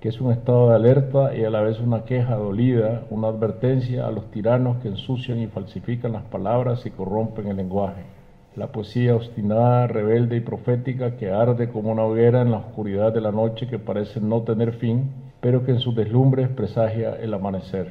que 0.00 0.10
es 0.10 0.20
un 0.20 0.30
estado 0.30 0.70
de 0.70 0.76
alerta 0.76 1.34
y 1.36 1.42
a 1.42 1.50
la 1.50 1.60
vez 1.60 1.80
una 1.80 2.04
queja 2.04 2.36
dolida, 2.36 3.02
una 3.10 3.28
advertencia 3.28 4.06
a 4.06 4.12
los 4.12 4.30
tiranos 4.30 4.78
que 4.78 4.88
ensucian 4.88 5.40
y 5.40 5.48
falsifican 5.48 6.12
las 6.12 6.22
palabras 6.22 6.86
y 6.86 6.90
corrompen 6.90 7.48
el 7.48 7.56
lenguaje. 7.56 8.19
La 8.60 8.72
poesía 8.72 9.16
obstinada, 9.16 9.86
rebelde 9.86 10.36
y 10.36 10.40
profética 10.40 11.16
que 11.16 11.30
arde 11.30 11.70
como 11.70 11.92
una 11.92 12.04
hoguera 12.04 12.42
en 12.42 12.50
la 12.50 12.58
oscuridad 12.58 13.10
de 13.10 13.22
la 13.22 13.32
noche 13.32 13.66
que 13.66 13.78
parece 13.78 14.20
no 14.20 14.42
tener 14.42 14.72
fin, 14.72 15.08
pero 15.40 15.64
que 15.64 15.70
en 15.70 15.80
sus 15.80 15.96
deslumbres 15.96 16.50
presagia 16.50 17.16
el 17.22 17.32
amanecer. 17.32 17.88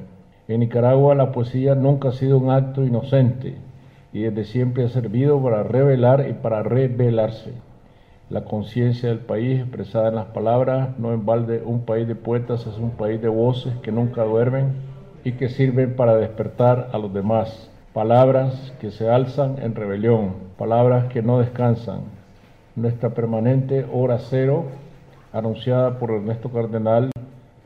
En 0.47 0.59
Nicaragua 0.59 1.15
la 1.15 1.31
poesía 1.31 1.73
nunca 1.73 2.09
ha 2.09 2.11
sido 2.11 2.37
un 2.37 2.51
acto 2.51 2.85
inocente 2.85 3.55
y 4.13 4.21
desde 4.21 4.43
siempre 4.43 4.83
ha 4.83 4.89
servido 4.89 5.41
para 5.41 5.63
revelar 5.63 6.27
y 6.29 6.33
para 6.33 6.61
revelarse. 6.61 7.51
La 8.29 8.45
conciencia 8.45 9.09
del 9.09 9.21
país 9.21 9.61
expresada 9.61 10.09
en 10.09 10.15
las 10.15 10.27
palabras, 10.27 10.99
no 10.99 11.13
en 11.13 11.25
balde 11.25 11.63
un 11.65 11.83
país 11.83 12.07
de 12.07 12.13
poetas 12.13 12.67
es 12.67 12.77
un 12.77 12.91
país 12.91 13.19
de 13.19 13.29
voces 13.29 13.73
que 13.81 13.91
nunca 13.91 14.23
duermen 14.23 14.73
y 15.23 15.31
que 15.31 15.49
sirven 15.49 15.95
para 15.95 16.15
despertar 16.15 16.89
a 16.93 16.99
los 16.99 17.11
demás. 17.11 17.71
Palabras 17.93 18.71
que 18.79 18.91
se 18.91 19.09
alzan 19.09 19.55
en 19.63 19.73
rebelión, 19.73 20.35
palabras 20.59 21.11
que 21.11 21.23
no 21.23 21.39
descansan. 21.39 22.01
Nuestra 22.75 23.09
permanente 23.09 23.83
hora 23.91 24.19
cero, 24.19 24.65
anunciada 25.33 25.97
por 25.97 26.11
Ernesto 26.11 26.49
Cardenal, 26.49 27.09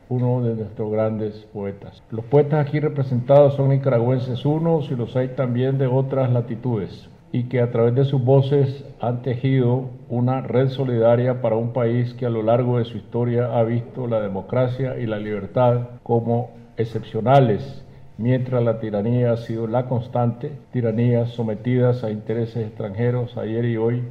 uno 0.08 0.42
de 0.42 0.54
nuestros 0.54 0.90
grandes 0.90 1.46
poetas. 1.52 2.02
Los 2.10 2.24
poetas 2.24 2.66
aquí 2.66 2.80
representados 2.80 3.54
son 3.54 3.68
nicaragüenses 3.68 4.46
unos 4.46 4.90
y 4.90 4.96
los 4.96 5.14
hay 5.14 5.28
también 5.28 5.76
de 5.76 5.88
otras 5.88 6.32
latitudes 6.32 7.10
y 7.30 7.44
que 7.44 7.60
a 7.60 7.70
través 7.70 7.94
de 7.94 8.06
sus 8.06 8.24
voces 8.24 8.82
han 9.00 9.20
tejido 9.20 9.90
una 10.08 10.40
red 10.40 10.68
solidaria 10.70 11.42
para 11.42 11.56
un 11.56 11.74
país 11.74 12.14
que 12.14 12.24
a 12.24 12.30
lo 12.30 12.42
largo 12.42 12.78
de 12.78 12.86
su 12.86 12.96
historia 12.96 13.58
ha 13.58 13.62
visto 13.62 14.06
la 14.06 14.20
democracia 14.20 14.98
y 14.98 15.04
la 15.04 15.18
libertad 15.18 15.88
como 16.02 16.50
excepcionales, 16.78 17.83
mientras 18.18 18.62
la 18.62 18.78
tiranía 18.80 19.32
ha 19.32 19.36
sido 19.36 19.66
la 19.66 19.86
constante, 19.86 20.52
tiranías 20.72 21.30
sometidas 21.30 22.04
a 22.04 22.10
intereses 22.10 22.66
extranjeros 22.66 23.36
ayer 23.36 23.64
y 23.64 23.76
hoy, 23.76 24.04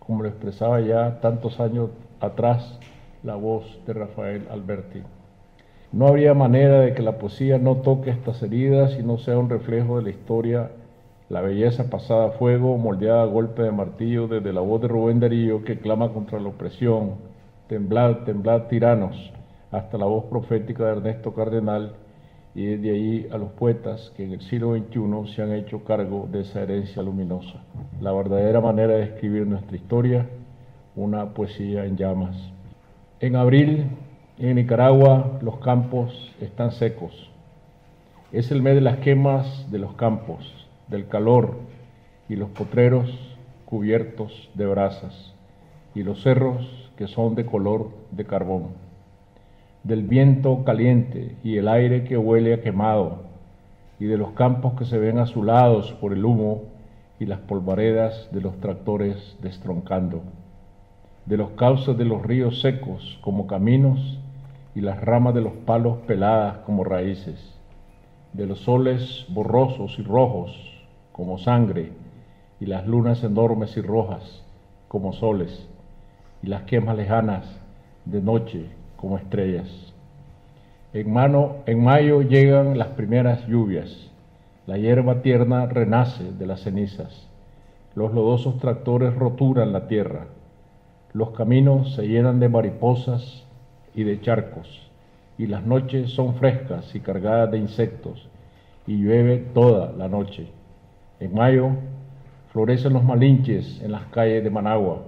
como 0.00 0.22
lo 0.22 0.28
expresaba 0.28 0.80
ya 0.80 1.20
tantos 1.20 1.60
años 1.60 1.90
atrás 2.20 2.78
la 3.22 3.36
voz 3.36 3.80
de 3.86 3.92
Rafael 3.92 4.46
Alberti. 4.50 5.02
No 5.92 6.08
habría 6.08 6.34
manera 6.34 6.80
de 6.80 6.92
que 6.92 7.02
la 7.02 7.18
poesía 7.18 7.58
no 7.58 7.76
toque 7.76 8.10
estas 8.10 8.42
heridas 8.42 8.98
y 8.98 9.02
no 9.02 9.18
sea 9.18 9.38
un 9.38 9.48
reflejo 9.48 9.96
de 9.96 10.02
la 10.02 10.10
historia, 10.10 10.70
la 11.28 11.40
belleza 11.40 11.88
pasada 11.88 12.26
a 12.26 12.30
fuego, 12.32 12.76
moldeada 12.76 13.22
a 13.22 13.26
golpe 13.26 13.62
de 13.62 13.70
martillo 13.70 14.26
desde 14.26 14.52
la 14.52 14.60
voz 14.60 14.82
de 14.82 14.88
Rubén 14.88 15.20
Darío 15.20 15.64
que 15.64 15.78
clama 15.78 16.12
contra 16.12 16.40
la 16.40 16.48
opresión, 16.48 17.12
temblad, 17.68 18.24
temblad 18.24 18.62
tiranos, 18.62 19.32
hasta 19.70 19.96
la 19.96 20.04
voz 20.06 20.24
profética 20.24 20.84
de 20.84 20.92
Ernesto 20.92 21.32
Cardenal 21.32 21.94
y 22.54 22.66
desde 22.66 22.90
ahí 22.90 23.28
a 23.32 23.38
los 23.38 23.50
poetas 23.52 24.12
que 24.16 24.24
en 24.24 24.32
el 24.32 24.40
siglo 24.42 24.76
XXI 24.76 25.34
se 25.34 25.42
han 25.42 25.52
hecho 25.52 25.82
cargo 25.84 26.28
de 26.30 26.42
esa 26.42 26.62
herencia 26.62 27.02
luminosa. 27.02 27.64
La 28.00 28.12
verdadera 28.12 28.60
manera 28.60 28.94
de 28.94 29.04
escribir 29.04 29.46
nuestra 29.46 29.76
historia, 29.76 30.28
una 30.94 31.34
poesía 31.34 31.84
en 31.84 31.96
llamas. 31.96 32.36
En 33.20 33.36
abril 33.36 33.86
en 34.38 34.56
Nicaragua 34.56 35.38
los 35.42 35.58
campos 35.58 36.32
están 36.40 36.72
secos. 36.72 37.30
Es 38.32 38.50
el 38.50 38.62
mes 38.62 38.74
de 38.74 38.80
las 38.80 38.98
quemas 38.98 39.70
de 39.70 39.78
los 39.78 39.94
campos, 39.94 40.68
del 40.88 41.08
calor 41.08 41.58
y 42.28 42.36
los 42.36 42.50
potreros 42.50 43.10
cubiertos 43.64 44.50
de 44.54 44.66
brasas 44.66 45.34
y 45.94 46.02
los 46.02 46.22
cerros 46.22 46.92
que 46.96 47.06
son 47.08 47.34
de 47.34 47.46
color 47.46 47.90
de 48.12 48.24
carbón, 48.24 48.68
del 49.84 50.02
viento 50.02 50.64
caliente 50.64 51.36
y 51.44 51.58
el 51.58 51.68
aire 51.68 52.04
que 52.04 52.16
huele 52.16 52.54
a 52.54 52.62
quemado 52.62 53.24
y 54.00 54.06
de 54.06 54.16
los 54.16 54.30
campos 54.32 54.72
que 54.74 54.86
se 54.86 54.98
ven 54.98 55.18
azulados 55.18 55.92
por 56.00 56.14
el 56.14 56.24
humo 56.24 56.62
y 57.20 57.26
las 57.26 57.40
polvaredas 57.40 58.28
de 58.32 58.40
los 58.40 58.58
tractores 58.60 59.36
destroncando, 59.42 60.22
de 61.26 61.36
los 61.36 61.50
cauces 61.50 61.96
de 61.98 62.06
los 62.06 62.22
ríos 62.22 62.60
secos 62.62 63.18
como 63.20 63.46
caminos 63.46 64.18
y 64.74 64.80
las 64.80 65.00
ramas 65.02 65.34
de 65.34 65.42
los 65.42 65.52
palos 65.52 65.98
peladas 66.06 66.58
como 66.66 66.82
raíces, 66.82 67.54
de 68.32 68.46
los 68.46 68.60
soles 68.60 69.26
borrosos 69.28 69.98
y 69.98 70.02
rojos 70.02 70.82
como 71.12 71.38
sangre, 71.38 71.92
y 72.58 72.66
las 72.66 72.86
lunas 72.86 73.22
enormes 73.22 73.76
y 73.76 73.82
rojas 73.82 74.42
como 74.88 75.12
soles, 75.12 75.68
y 76.42 76.46
las 76.46 76.62
quemas 76.62 76.96
lejanas 76.96 77.60
de 78.06 78.22
noche 78.22 78.70
como 79.04 79.18
estrellas. 79.18 79.68
En, 80.94 81.12
mano, 81.12 81.56
en 81.66 81.84
mayo 81.84 82.22
llegan 82.22 82.78
las 82.78 82.88
primeras 82.88 83.46
lluvias, 83.46 84.10
la 84.66 84.78
hierba 84.78 85.20
tierna 85.20 85.66
renace 85.66 86.32
de 86.32 86.46
las 86.46 86.60
cenizas, 86.62 87.28
los 87.94 88.14
lodosos 88.14 88.58
tractores 88.60 89.14
roturan 89.14 89.74
la 89.74 89.88
tierra, 89.88 90.28
los 91.12 91.32
caminos 91.32 91.94
se 91.94 92.08
llenan 92.08 92.40
de 92.40 92.48
mariposas 92.48 93.44
y 93.94 94.04
de 94.04 94.22
charcos, 94.22 94.90
y 95.36 95.48
las 95.48 95.66
noches 95.66 96.12
son 96.12 96.36
frescas 96.36 96.94
y 96.94 97.00
cargadas 97.00 97.50
de 97.50 97.58
insectos, 97.58 98.26
y 98.86 98.96
llueve 98.96 99.36
toda 99.52 99.92
la 99.92 100.08
noche. 100.08 100.48
En 101.20 101.34
mayo 101.34 101.72
florecen 102.52 102.94
los 102.94 103.04
malinches 103.04 103.82
en 103.82 103.92
las 103.92 104.06
calles 104.06 104.42
de 104.42 104.48
Managua, 104.48 105.02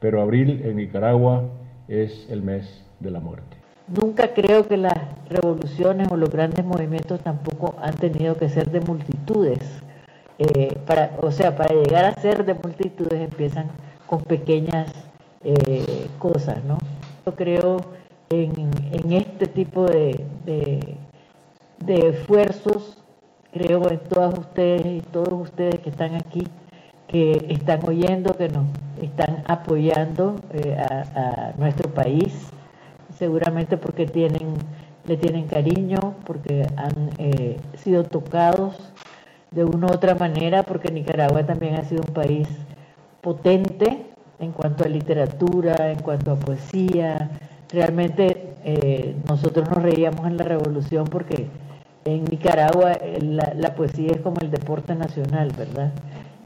pero 0.00 0.22
abril 0.22 0.62
en 0.64 0.76
Nicaragua 0.76 1.44
es 1.88 2.26
el 2.30 2.40
mes 2.40 2.87
de 3.00 3.10
la 3.10 3.20
muerte. 3.20 3.56
Nunca 3.88 4.34
creo 4.34 4.66
que 4.66 4.76
las 4.76 4.98
revoluciones 5.30 6.08
o 6.10 6.16
los 6.16 6.30
grandes 6.30 6.64
movimientos 6.64 7.20
tampoco 7.20 7.74
han 7.80 7.94
tenido 7.94 8.36
que 8.36 8.48
ser 8.48 8.70
de 8.70 8.80
multitudes. 8.80 9.60
Eh, 10.38 10.76
para, 10.86 11.16
o 11.20 11.32
sea, 11.32 11.56
para 11.56 11.74
llegar 11.74 12.04
a 12.04 12.14
ser 12.20 12.44
de 12.44 12.54
multitudes 12.54 13.20
empiezan 13.20 13.68
con 14.06 14.22
pequeñas 14.22 14.92
eh, 15.42 16.08
cosas, 16.18 16.62
¿no? 16.64 16.78
Yo 17.24 17.34
creo 17.34 17.78
en, 18.30 19.12
este 19.12 19.46
tipo 19.46 19.86
de, 19.86 20.24
de, 20.44 22.08
esfuerzos. 22.08 22.98
Creo 23.52 23.88
en 23.90 23.98
todas 24.00 24.38
ustedes 24.38 24.86
y 24.86 25.00
todos 25.00 25.32
ustedes 25.32 25.80
que 25.80 25.88
están 25.88 26.14
aquí, 26.14 26.46
que 27.06 27.46
están 27.48 27.80
oyendo, 27.88 28.34
que 28.34 28.48
nos 28.48 28.66
están 29.00 29.42
apoyando 29.46 30.36
eh, 30.52 30.76
a, 30.76 31.52
nuestro 31.56 31.88
país, 31.90 32.50
seguramente 33.18 33.76
porque 33.76 34.06
tienen, 34.06 34.54
le 35.06 35.16
tienen 35.16 35.46
cariño, 35.46 36.14
porque 36.24 36.66
han 36.76 37.10
eh, 37.18 37.58
sido 37.76 38.04
tocados 38.04 38.92
de 39.50 39.64
una 39.64 39.86
u 39.88 39.92
otra 39.92 40.14
manera, 40.14 40.62
porque 40.62 40.90
Nicaragua 40.90 41.44
también 41.44 41.74
ha 41.74 41.84
sido 41.84 42.02
un 42.06 42.14
país 42.14 42.48
potente 43.20 44.06
en 44.38 44.52
cuanto 44.52 44.84
a 44.84 44.88
literatura, 44.88 45.90
en 45.90 45.98
cuanto 45.98 46.32
a 46.32 46.36
poesía, 46.36 47.30
Realmente 47.70 48.54
eh, 48.64 49.14
nosotros 49.28 49.68
nos 49.68 49.82
reíamos 49.82 50.26
en 50.26 50.38
la 50.38 50.44
revolución 50.44 51.04
porque 51.04 51.48
en 52.06 52.24
Nicaragua 52.24 52.92
eh, 52.92 53.18
la, 53.20 53.74
poesía 53.74 54.12
es 54.12 54.20
como 54.22 54.40
el 54.40 54.50
deporte 54.50 54.94
nacional, 54.94 55.52
¿verdad? 55.56 55.92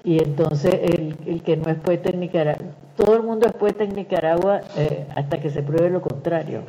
Y 0.04 0.18
entonces 0.22 0.74
el, 0.74 1.42
que 1.42 1.56
no 1.56 1.70
es 1.70 1.78
poeta 1.78 2.10
en 2.10 2.20
Nicaragua, 2.20 2.62
todo 2.96 3.16
el 3.16 3.22
mundo 3.22 3.46
es 3.46 3.52
poeta 3.52 3.84
en 3.84 3.94
Nicaragua 3.94 4.60
eh, 4.76 5.06
hasta 5.14 5.40
que 5.40 5.50
se 5.50 5.62
pruebe 5.62 5.90
lo 5.90 6.02
contrario. 6.02 6.62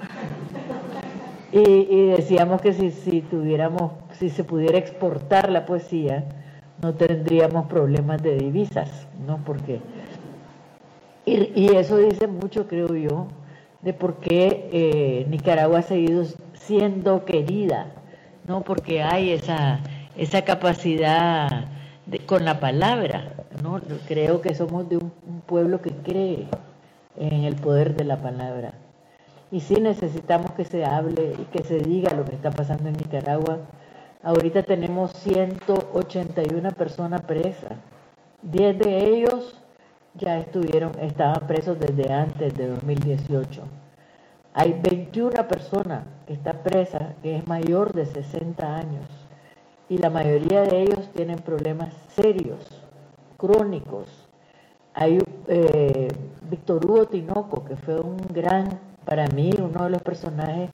Y, 1.52 2.08
decíamos 2.08 2.62
que 2.62 2.74
si, 2.74 2.90
si 2.90 3.22
tuviéramos, 3.22 3.92
si 4.14 4.30
se 4.30 4.44
pudiera 4.44 4.80
exportar 4.80 5.52
la 5.52 5.68
poesía, 5.68 6.26
no 6.82 6.96
tendríamos 6.96 7.68
problemas 7.68 8.24
de 8.24 8.38
divisas, 8.38 9.08
¿no? 9.28 9.38
Porque, 9.46 9.80
y 11.26 11.76
eso 11.76 11.98
dice 11.98 12.26
mucho, 12.26 12.68
creo 12.68 12.96
yo, 12.96 13.28
de 13.84 13.94
por 13.94 14.16
qué 14.16 14.70
eh, 14.72 15.26
Nicaragua 15.30 15.80
ha 15.80 15.84
seguido 15.84 16.26
siendo 16.54 17.26
querida, 17.26 17.88
¿no? 18.48 18.62
Porque 18.62 19.04
hay 19.04 19.32
esa, 19.32 19.80
esa 20.18 20.44
capacidad 20.44 21.68
con 22.26 22.46
la 22.46 22.60
palabra, 22.60 23.34
¿no? 23.62 23.80
Creo 24.08 24.42
que 24.42 24.56
somos 24.56 24.90
de 24.90 24.98
un, 24.98 25.12
pueblo 25.46 25.82
que 25.82 25.92
cree 25.92 26.48
en 27.18 27.44
el 27.44 27.56
poder 27.56 27.96
de 27.96 28.06
la 28.06 28.22
palabra. 28.22 28.74
Y 29.52 29.60
sí 29.60 29.76
necesitamos 29.76 30.52
que 30.52 30.66
se 30.66 30.86
hable 30.86 31.34
y 31.38 31.44
que 31.46 31.64
se 31.64 31.80
diga 31.80 32.14
lo 32.16 32.26
que 32.26 32.36
está 32.36 32.50
pasando 32.52 32.90
en 32.90 32.96
Nicaragua. 32.96 33.60
Ahorita 34.24 34.64
tenemos 34.64 35.12
181 35.14 36.72
personas 36.72 37.22
presas. 37.22 37.74
10 38.42 38.80
de 38.80 39.06
ellos 39.10 39.60
ya 40.16 40.40
estuvieron, 40.40 40.92
estaban 41.00 41.46
presos 41.46 41.78
desde 41.80 42.12
antes 42.12 42.56
de 42.56 42.68
2018. 42.68 43.64
Hay 44.54 44.80
21 44.82 45.48
personas 45.48 46.06
que 46.26 46.34
está 46.34 46.54
presa 46.64 47.14
que 47.22 47.38
es 47.38 47.48
mayor 47.48 47.94
de 47.94 48.06
60 48.06 48.76
años 48.76 49.23
y 49.90 49.98
la 49.98 50.10
mayoría 50.10 50.62
de 50.62 50.84
ellos 50.84 51.10
tienen 51.16 51.40
problemas 51.40 51.94
serios, 52.16 52.68
crónicos. 53.38 54.08
Hay 54.94 55.20
eh, 55.48 56.08
Víctor 56.50 56.86
Hugo 56.86 57.06
Tinoco, 57.06 57.66
que 57.66 57.76
fue 57.76 58.00
un 58.00 58.18
gran, 58.30 58.80
para 59.06 59.28
mí, 59.28 59.52
uno 59.58 59.86
de 59.86 59.90
los 59.90 60.02
personajes 60.02 60.70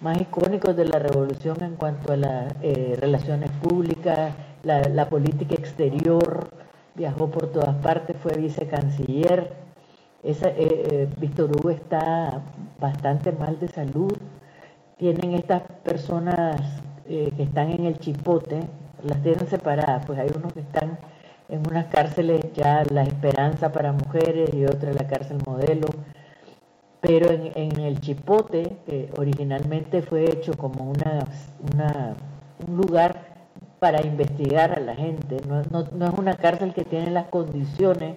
más 0.00 0.20
icónicos 0.20 0.76
de 0.76 0.84
la 0.86 0.98
revolución 0.98 1.62
en 1.62 1.76
cuanto 1.76 2.12
a 2.12 2.16
las 2.16 2.54
eh, 2.62 2.96
relaciones 3.00 3.50
públicas, 3.62 4.34
la 4.62 5.08
política 5.08 5.54
exterior, 5.54 6.48
viajó 6.94 7.30
por 7.30 7.48
todas 7.48 7.74
partes, 7.76 8.16
fue 8.16 8.34
vicecanciller. 8.36 9.52
Esa, 10.22 10.48
eh, 10.48 10.54
eh, 10.58 11.08
Víctor 11.18 11.50
Hugo 11.50 11.70
está 11.70 12.42
bastante 12.80 13.32
mal 13.32 13.58
de 13.58 13.68
salud. 13.68 14.16
Tienen 14.98 15.34
estas 15.34 15.62
personas 15.82 16.60
eh, 17.06 17.32
que 17.36 17.42
están 17.42 17.70
en 17.70 17.86
el 17.86 17.98
chipote, 17.98 18.60
las 19.02 19.22
tienen 19.22 19.46
separadas, 19.48 20.04
pues 20.06 20.18
hay 20.18 20.30
unos 20.36 20.52
que 20.52 20.60
están 20.60 20.98
en 21.48 21.66
unas 21.68 21.86
cárceles 21.86 22.40
ya 22.54 22.82
La 22.90 23.02
Esperanza 23.02 23.72
para 23.72 23.92
mujeres 23.92 24.54
y 24.54 24.64
otra 24.64 24.92
la 24.92 25.06
cárcel 25.06 25.38
modelo, 25.46 25.88
pero 27.00 27.30
en, 27.30 27.80
el 27.80 28.00
chipote, 28.00 28.76
que 28.86 29.10
originalmente 29.18 30.02
fue 30.02 30.24
hecho 30.30 30.52
como 30.54 30.90
una, 30.90 31.26
un 32.66 32.76
lugar 32.76 33.32
para 33.80 34.06
investigar 34.06 34.78
a 34.78 34.80
la 34.80 34.94
gente, 34.94 35.38
no, 35.48 35.62
no 35.70 36.06
es 36.06 36.18
una 36.18 36.36
cárcel 36.36 36.72
que 36.72 36.84
tiene 36.84 37.10
las 37.10 37.26
condiciones 37.26 38.16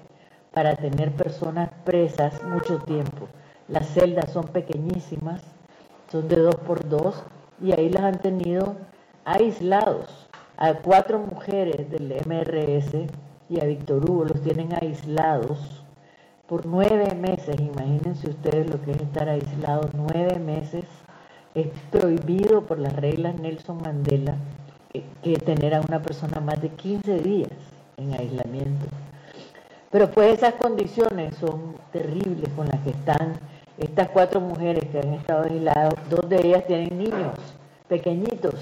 para 0.56 0.76
tener 0.78 1.12
personas 1.12 1.70
presas 1.84 2.42
mucho 2.44 2.78
tiempo. 2.80 3.28
Las 3.68 3.88
celdas 3.88 4.32
son 4.32 4.46
pequeñísimas, 4.46 5.42
son 6.10 6.30
de 6.30 6.38
dos 6.38 6.56
por 6.56 6.88
dos, 6.88 7.24
y 7.62 7.72
ahí 7.72 7.90
las 7.90 8.04
han 8.04 8.20
tenido 8.20 8.76
aislados. 9.24 10.28
A 10.58 10.74
cuatro 10.74 11.20
mujeres 11.20 11.90
del 11.90 12.14
MRS 12.26 13.08
y 13.50 13.60
a 13.60 13.66
Víctor 13.66 14.10
Hugo 14.10 14.26
los 14.26 14.42
tienen 14.42 14.74
aislados 14.74 15.84
por 16.48 16.66
nueve 16.66 17.14
meses. 17.16 17.60
Imagínense 17.60 18.30
ustedes 18.30 18.70
lo 18.70 18.82
que 18.82 18.92
es 18.92 19.02
estar 19.02 19.28
aislado 19.28 19.90
nueve 19.94 20.40
meses. 20.40 20.86
Es 21.54 21.68
prohibido 21.92 22.66
por 22.66 22.80
las 22.80 22.96
reglas 22.96 23.40
Nelson 23.40 23.82
Mandela 23.82 24.36
que, 25.22 25.38
tener 25.38 25.74
a 25.74 25.82
una 25.82 26.02
persona 26.02 26.40
más 26.40 26.62
de 26.62 26.70
15 26.70 27.20
días 27.20 27.52
en 27.98 28.14
aislamiento. 28.14 28.86
Pero 29.92 30.12
pues 30.12 30.38
esas 30.38 30.56
condiciones 30.56 31.36
son 31.36 31.76
terribles 31.92 32.50
con 32.56 32.68
las 32.68 32.80
que 32.82 32.92
están 32.92 33.34
estas 33.78 34.10
cuatro 34.10 34.40
mujeres 34.42 34.86
que 34.90 35.00
han 35.00 35.14
estado 35.14 35.44
aisladas. 35.44 35.94
Dos 36.10 36.28
de 36.30 36.48
ellas 36.48 36.66
tienen 36.66 36.98
niños 36.98 37.34
pequeñitos 37.88 38.56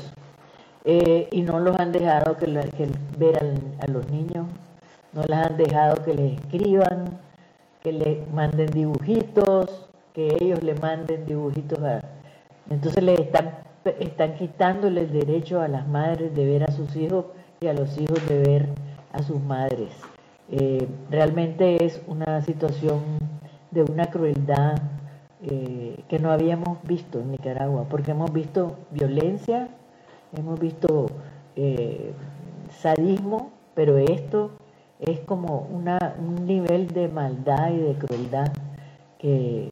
eh, 0.86 1.28
y 1.32 1.42
no 1.42 1.60
los 1.60 1.80
han 1.80 1.92
dejado 1.92 2.38
que, 2.38 2.46
ver 3.18 3.38
a 3.80 3.88
los 3.88 4.10
niños, 4.10 4.48
no 5.14 5.22
les 5.24 5.38
han 5.38 5.58
dejado 5.58 6.04
que 6.04 6.14
les 6.14 6.40
escriban, 6.40 7.20
que 7.82 7.94
les 7.94 8.32
manden 8.32 8.68
dibujitos, 8.68 9.88
que 10.14 10.38
ellos 10.40 10.62
le 10.64 10.76
manden 10.76 11.26
dibujitos 11.26 11.80
a... 11.80 12.02
Entonces 12.70 13.04
les 13.04 13.20
están, 13.20 13.52
están 14.00 14.36
quitándole 14.36 15.02
el 15.02 15.12
derecho 15.12 15.62
a 15.62 15.68
las 15.68 15.88
madres 15.88 16.34
de 16.36 16.46
ver 16.46 16.64
a 16.64 16.72
sus 16.72 16.96
hijos 16.96 17.26
y 17.62 17.68
a 17.68 17.74
los 17.74 17.98
hijos 17.98 18.20
de 18.28 18.40
ver 18.40 18.70
a 19.12 19.22
sus 19.22 19.42
madres. 19.42 19.94
Eh, 20.52 20.88
realmente 21.10 21.84
es 21.84 22.02
una 22.08 22.42
situación 22.42 23.00
de 23.72 23.84
una 23.84 24.06
crueldad 24.08 24.76
eh, 25.46 26.06
que 26.08 26.20
no 26.20 26.32
habíamos 26.32 26.82
visto 26.84 27.20
en 27.20 27.32
Nicaragua, 27.32 27.86
porque 27.90 28.12
hemos 28.12 28.32
visto 28.32 28.78
violencia, 28.92 29.68
hemos 30.38 30.58
visto 30.58 31.08
eh, 31.58 32.14
sadismo, 32.70 33.52
pero 33.74 33.98
esto 33.98 34.52
es 35.02 35.20
como 35.20 35.68
una, 35.70 36.16
un 36.18 36.46
nivel 36.48 36.88
de 36.88 37.10
maldad 37.10 37.72
y 37.72 37.78
de 37.80 37.96
crueldad 37.96 38.54
que 39.18 39.70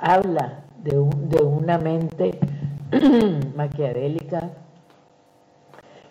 habla 0.00 0.64
de, 0.82 0.90
de 1.28 1.44
una 1.44 1.78
mente 1.78 2.40
maquiavélica 3.54 4.50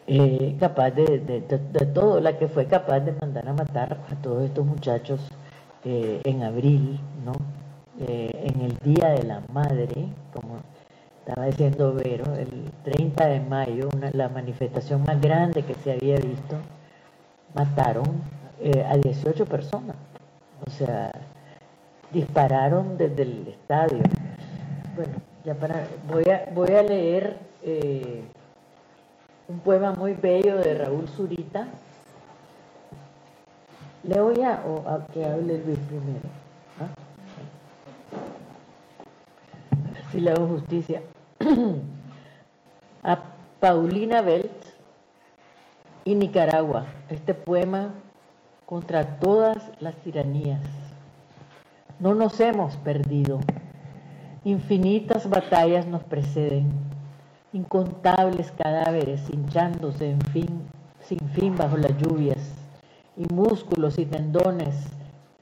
eh, 0.07 0.55
capaz 0.61 0.91
de, 0.91 1.19
de, 1.19 1.85
todo, 1.87 2.21
la 2.21 2.37
que 2.37 2.47
fue 2.47 2.67
capaz 2.67 3.01
de 3.01 3.11
mandar 3.11 3.49
a 3.49 3.53
matar 3.53 3.97
a 4.09 4.15
todos 4.21 4.45
estos 4.45 4.65
muchachos 4.65 5.19
en 5.83 6.41
abril, 6.41 6.99
¿no? 7.23 7.33
En 7.99 8.61
el 8.61 8.77
Día 8.83 9.09
de 9.09 9.23
la 9.23 9.41
Madre, 9.51 10.07
como 10.33 10.59
estaba 11.25 11.47
diciendo 11.47 11.93
Vero, 11.93 12.35
el 12.35 12.71
30 12.83 13.25
de 13.25 13.39
mayo, 13.39 13.89
la 14.13 14.29
manifestación 14.29 15.03
más 15.03 15.19
grande 15.19 15.63
que 15.63 15.73
se 15.75 15.93
había 15.93 16.17
visto, 16.17 16.57
mataron 17.55 18.21
eh, 18.61 18.85
a 18.87 18.95
18 18.95 19.45
personas. 19.45 19.95
O 20.67 20.69
sea, 20.69 21.11
dispararon 22.11 22.97
desde 22.97 23.23
el 23.23 23.47
estadio. 23.47 24.03
Bueno, 24.95 25.13
ya 25.43 25.55
para, 25.55 25.87
voy 26.07 26.23
a, 26.25 26.47
voy 26.53 26.69
a 26.75 26.83
leer 26.83 27.37
eh, 27.63 28.23
un 29.47 29.59
poema 29.59 29.93
muy 29.93 30.13
bello 30.13 30.57
de 30.57 30.75
Raúl 30.75 31.07
Zurita. 31.07 31.67
¿Leo 34.03 34.31
ya 34.33 34.63
o 34.67 34.87
a 34.87 35.07
que 35.07 35.25
hable 35.25 35.57
Luis 35.65 35.79
primero? 35.87 36.44
Si 40.15 40.21
le 40.21 40.33
justicia. 40.33 41.01
a 43.03 43.19
Paulina 43.59 44.21
Belt 44.21 44.63
y 46.05 46.15
Nicaragua, 46.15 46.85
este 47.09 47.33
poema 47.33 47.89
contra 48.65 49.19
todas 49.19 49.57
las 49.81 49.93
tiranías. 49.95 50.61
No 51.99 52.15
nos 52.15 52.39
hemos 52.39 52.77
perdido. 52.77 53.41
Infinitas 54.45 55.29
batallas 55.29 55.85
nos 55.85 56.03
preceden, 56.03 56.71
incontables 57.51 58.53
cadáveres 58.53 59.21
hinchándose 59.29 60.11
en 60.11 60.21
fin, 60.21 60.61
sin 61.01 61.19
fin 61.31 61.57
bajo 61.57 61.75
las 61.75 61.91
lluvias, 61.97 62.53
y 63.17 63.25
músculos 63.33 63.99
y 63.99 64.05
tendones 64.05 64.75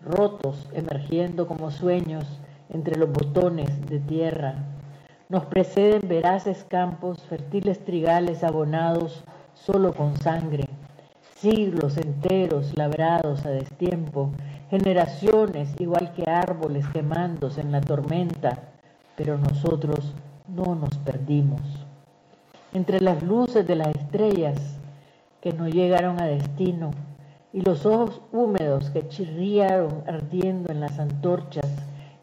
rotos 0.04 0.68
emergiendo 0.74 1.46
como 1.46 1.70
sueños 1.70 2.40
entre 2.70 2.98
los 2.98 3.12
botones 3.12 3.86
de 3.88 4.00
tierra 4.00 4.56
nos 5.34 5.46
preceden 5.46 6.08
veraces 6.08 6.64
campos, 6.70 7.24
fértiles 7.24 7.84
trigales 7.84 8.44
abonados 8.44 9.24
solo 9.56 9.92
con 9.92 10.16
sangre, 10.18 10.70
siglos 11.38 11.98
enteros 11.98 12.78
labrados 12.78 13.44
a 13.46 13.50
destiempo, 13.50 14.30
generaciones 14.70 15.74
igual 15.80 16.14
que 16.14 16.30
árboles 16.30 16.86
quemándose 16.90 17.62
en 17.62 17.72
la 17.72 17.82
tormenta, 17.82 18.60
pero 19.16 19.38
nosotros 19.40 20.14
no 20.48 20.76
nos 20.76 20.98
perdimos. 21.00 21.62
Entre 22.72 23.00
las 23.00 23.24
luces 23.24 23.66
de 23.66 23.76
las 23.76 23.96
estrellas 23.96 24.80
que 25.42 25.52
no 25.52 25.68
llegaron 25.68 26.22
a 26.22 26.28
destino 26.28 26.92
y 27.52 27.62
los 27.62 27.88
ojos 27.88 28.22
húmedos 28.32 28.90
que 28.92 29.08
chirriaron 29.08 30.04
ardiendo 30.06 30.72
en 30.72 30.80
las 30.80 31.00
antorchas, 31.00 31.68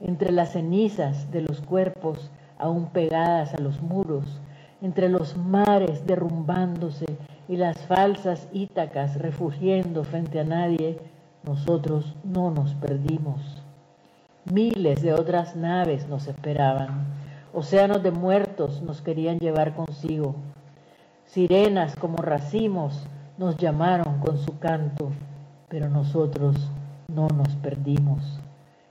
entre 0.01 0.33
las 0.33 0.53
cenizas 0.53 1.31
de 1.31 1.43
los 1.43 1.61
cuerpos 1.61 2.31
aún 2.59 2.87
pegadas 2.87 3.55
a 3.55 3.61
los 3.61 3.81
muros, 3.81 4.41
entre 4.83 5.09
los 5.09 5.37
mares 5.37 6.07
derrumbándose 6.07 7.07
y 7.49 7.57
las 7.57 7.79
falsas 7.87 8.49
Ítacas 8.53 9.17
refugiendo 9.17 10.05
frente 10.05 10.41
a 10.41 10.45
nadie, 10.45 10.99
nosotros 11.43 12.15
no 12.25 12.51
nos 12.51 12.75
perdimos. 12.75 13.63
Miles 14.53 15.03
de 15.03 15.13
otras 15.13 15.57
naves 15.57 16.09
nos 16.09 16.27
esperaban, 16.27 17.05
océanos 17.53 18.03
de 18.03 18.11
muertos 18.11 18.83
nos 18.83 19.03
querían 19.03 19.39
llevar 19.39 19.75
consigo, 19.75 20.35
sirenas 21.27 21.95
como 21.97 22.17
racimos 22.19 23.07
nos 23.39 23.57
llamaron 23.57 24.21
con 24.21 24.39
su 24.39 24.59
canto, 24.59 25.13
pero 25.69 25.89
nosotros 25.89 26.57
no 27.09 27.29
nos 27.29 27.55
perdimos. 27.57 28.41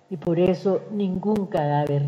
Y 0.09 0.17
por 0.17 0.39
eso 0.39 0.81
ningún 0.91 1.45
cadáver 1.45 2.05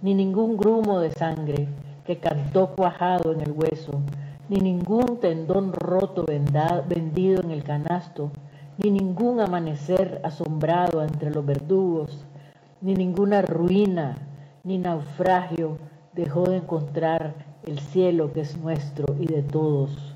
ni 0.00 0.14
ningún 0.14 0.56
grumo 0.56 1.00
de 1.00 1.10
sangre 1.10 1.68
que 2.06 2.18
cantó 2.18 2.68
cuajado 2.74 3.32
en 3.32 3.40
el 3.40 3.52
hueso, 3.52 4.00
ni 4.48 4.58
ningún 4.58 5.18
tendón 5.20 5.72
roto 5.72 6.24
vendido 6.24 7.42
en 7.42 7.50
el 7.50 7.64
canasto, 7.64 8.30
ni 8.78 8.90
ningún 8.90 9.40
amanecer 9.40 10.20
asombrado 10.24 11.02
entre 11.02 11.30
los 11.30 11.44
verdugos, 11.44 12.24
ni 12.80 12.94
ninguna 12.94 13.42
ruina, 13.42 14.16
ni 14.62 14.78
naufragio 14.78 15.78
dejó 16.14 16.44
de 16.44 16.58
encontrar 16.58 17.34
el 17.66 17.80
cielo 17.80 18.32
que 18.32 18.40
es 18.42 18.56
nuestro 18.56 19.16
y 19.18 19.26
de 19.26 19.42
todos. 19.42 20.14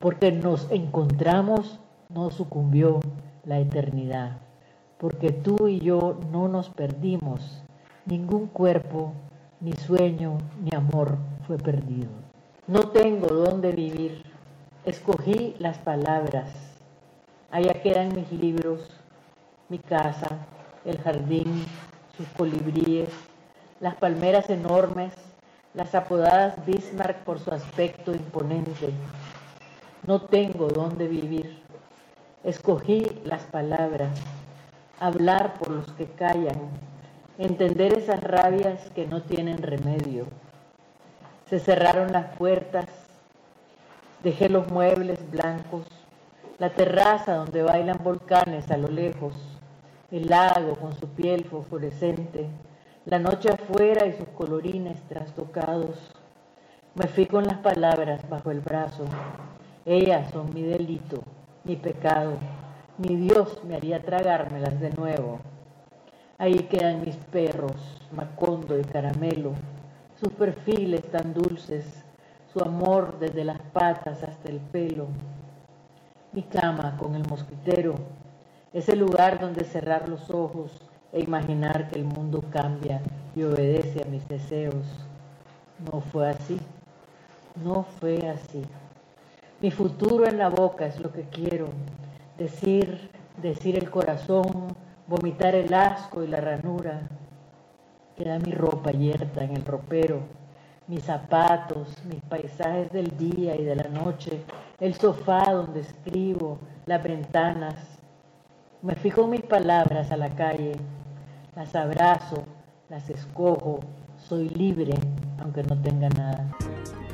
Porque 0.00 0.32
nos 0.32 0.68
encontramos, 0.70 1.78
no 2.08 2.30
sucumbió 2.30 3.00
la 3.44 3.60
eternidad. 3.60 4.38
Porque 5.02 5.32
tú 5.32 5.68
y 5.68 5.80
yo 5.80 6.18
no 6.30 6.48
nos 6.48 6.70
perdimos, 6.70 7.62
Ningún 8.04 8.48
cuerpo, 8.48 9.12
ni 9.60 9.74
sueño, 9.74 10.38
ni 10.60 10.76
amor 10.76 11.18
fue 11.46 11.56
perdido. 11.56 12.10
No 12.66 12.88
tengo 12.88 13.28
dónde 13.28 13.70
vivir. 13.70 14.24
Escogí 14.84 15.54
las 15.60 15.78
palabras. 15.78 16.50
Allá 17.52 17.74
quedan 17.80 18.12
mis 18.12 18.32
libros, 18.32 18.90
mi 19.68 19.78
casa, 19.78 20.46
el 20.84 20.98
jardín, 20.98 21.64
sus 22.16 22.26
colibríes, 22.36 23.10
las 23.78 23.94
palmeras 23.94 24.50
enormes, 24.50 25.12
las 25.74 25.94
apodadas 25.94 26.66
Bismarck 26.66 27.18
por 27.18 27.38
su 27.38 27.52
aspecto 27.52 28.12
imponente. 28.12 28.90
No 30.08 30.22
tengo 30.22 30.66
dónde 30.66 31.06
vivir. 31.06 31.62
Escogí 32.42 33.06
las 33.24 33.44
palabras, 33.44 34.10
hablar 35.02 35.54
por 35.54 35.70
los 35.70 35.90
que 35.94 36.06
callan, 36.06 36.70
entender 37.36 37.92
esas 37.92 38.22
rabias 38.22 38.88
que 38.90 39.04
no 39.04 39.22
tienen 39.22 39.58
remedio. 39.58 40.26
Se 41.50 41.58
cerraron 41.58 42.12
las 42.12 42.36
puertas, 42.36 42.86
dejé 44.22 44.48
los 44.48 44.70
muebles 44.70 45.18
blancos, 45.28 45.86
la 46.58 46.70
terraza 46.70 47.34
donde 47.34 47.64
bailan 47.64 47.98
volcanes 48.04 48.70
a 48.70 48.76
lo 48.76 48.86
lejos, 48.86 49.34
el 50.12 50.28
lago 50.28 50.76
con 50.76 50.94
su 50.94 51.08
piel 51.08 51.46
fosforescente, 51.46 52.46
la 53.04 53.18
noche 53.18 53.48
afuera 53.50 54.06
y 54.06 54.12
sus 54.12 54.28
colorines 54.28 55.02
trastocados. 55.08 55.96
Me 56.94 57.08
fui 57.08 57.26
con 57.26 57.44
las 57.44 57.58
palabras 57.58 58.28
bajo 58.28 58.52
el 58.52 58.60
brazo. 58.60 59.04
Ellas 59.84 60.30
son 60.30 60.54
mi 60.54 60.62
delito, 60.62 61.24
mi 61.64 61.74
pecado. 61.74 62.34
Mi 63.02 63.16
Dios 63.16 63.58
me 63.64 63.74
haría 63.74 64.00
tragármelas 64.00 64.78
de 64.78 64.90
nuevo. 64.90 65.40
Ahí 66.38 66.54
quedan 66.70 67.00
mis 67.00 67.16
perros, 67.16 68.00
Macondo 68.12 68.78
y 68.78 68.84
Caramelo, 68.84 69.54
sus 70.20 70.32
perfiles 70.34 71.02
tan 71.10 71.34
dulces, 71.34 72.04
su 72.52 72.60
amor 72.62 73.18
desde 73.18 73.42
las 73.44 73.60
patas 73.72 74.22
hasta 74.22 74.48
el 74.48 74.60
pelo. 74.60 75.08
Mi 76.30 76.44
cama 76.44 76.96
con 76.96 77.16
el 77.16 77.26
mosquitero, 77.26 77.96
ese 78.72 78.94
lugar 78.94 79.40
donde 79.40 79.64
cerrar 79.64 80.08
los 80.08 80.30
ojos 80.30 80.70
e 81.12 81.22
imaginar 81.22 81.88
que 81.88 81.98
el 81.98 82.04
mundo 82.04 82.44
cambia 82.52 83.02
y 83.34 83.42
obedece 83.42 84.02
a 84.02 84.06
mis 84.06 84.28
deseos. 84.28 84.86
No 85.92 86.02
fue 86.02 86.30
así, 86.30 86.60
no 87.64 87.82
fue 87.98 88.28
así. 88.28 88.62
Mi 89.60 89.72
futuro 89.72 90.24
en 90.24 90.38
la 90.38 90.50
boca 90.50 90.86
es 90.86 91.00
lo 91.00 91.12
que 91.12 91.22
quiero, 91.22 91.70
decir, 92.42 93.10
decir 93.40 93.76
el 93.76 93.88
corazón, 93.88 94.74
vomitar 95.06 95.54
el 95.54 95.72
asco 95.72 96.24
y 96.24 96.26
la 96.26 96.40
ranura. 96.40 97.02
Queda 98.16 98.38
mi 98.40 98.52
ropa 98.52 98.90
yerta 98.90 99.44
en 99.44 99.56
el 99.56 99.64
ropero, 99.64 100.20
mis 100.88 101.04
zapatos, 101.04 102.04
mis 102.04 102.20
paisajes 102.22 102.90
del 102.90 103.16
día 103.16 103.54
y 103.54 103.64
de 103.64 103.76
la 103.76 103.88
noche, 103.88 104.42
el 104.80 104.94
sofá 104.94 105.52
donde 105.52 105.80
escribo, 105.80 106.58
las 106.86 107.02
ventanas. 107.02 107.76
Me 108.82 108.96
fijo 108.96 109.26
mis 109.28 109.42
palabras 109.42 110.10
a 110.10 110.16
la 110.16 110.30
calle, 110.30 110.72
las 111.54 111.74
abrazo, 111.76 112.42
las 112.88 113.08
escojo, 113.08 113.80
soy 114.16 114.48
libre 114.48 114.94
aunque 115.40 115.62
no 115.62 115.80
tenga 115.80 116.08
nada. 116.10 116.50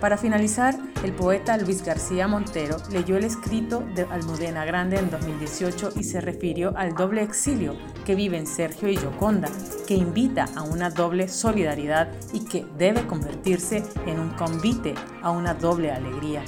Para 0.01 0.17
finalizar, 0.17 0.77
el 1.03 1.13
poeta 1.13 1.57
Luis 1.57 1.85
García 1.85 2.29
Montero 2.29 2.77
leyó 2.93 3.17
el 3.17 3.25
escrito 3.25 3.83
de 3.97 4.03
Almudena 4.03 4.65
Grande 4.65 4.97
en 4.97 5.11
2018 5.11 5.91
y 5.97 6.05
se 6.05 6.21
refirió 6.21 6.73
al 6.77 6.95
doble 6.95 7.23
exilio 7.23 7.75
que 8.07 8.15
viven 8.15 8.47
Sergio 8.47 8.89
y 8.89 8.97
Yoconda, 8.97 9.49
que 9.89 9.95
invita 9.95 10.47
a 10.55 10.63
una 10.63 10.91
doble 10.91 11.27
solidaridad 11.27 12.13
y 12.33 12.45
que 12.45 12.65
debe 12.77 13.09
convertirse 13.09 13.83
en 14.07 14.21
un 14.21 14.31
convite 14.31 14.95
a 15.21 15.33
una 15.33 15.55
doble 15.55 15.91
alegría. 15.91 16.45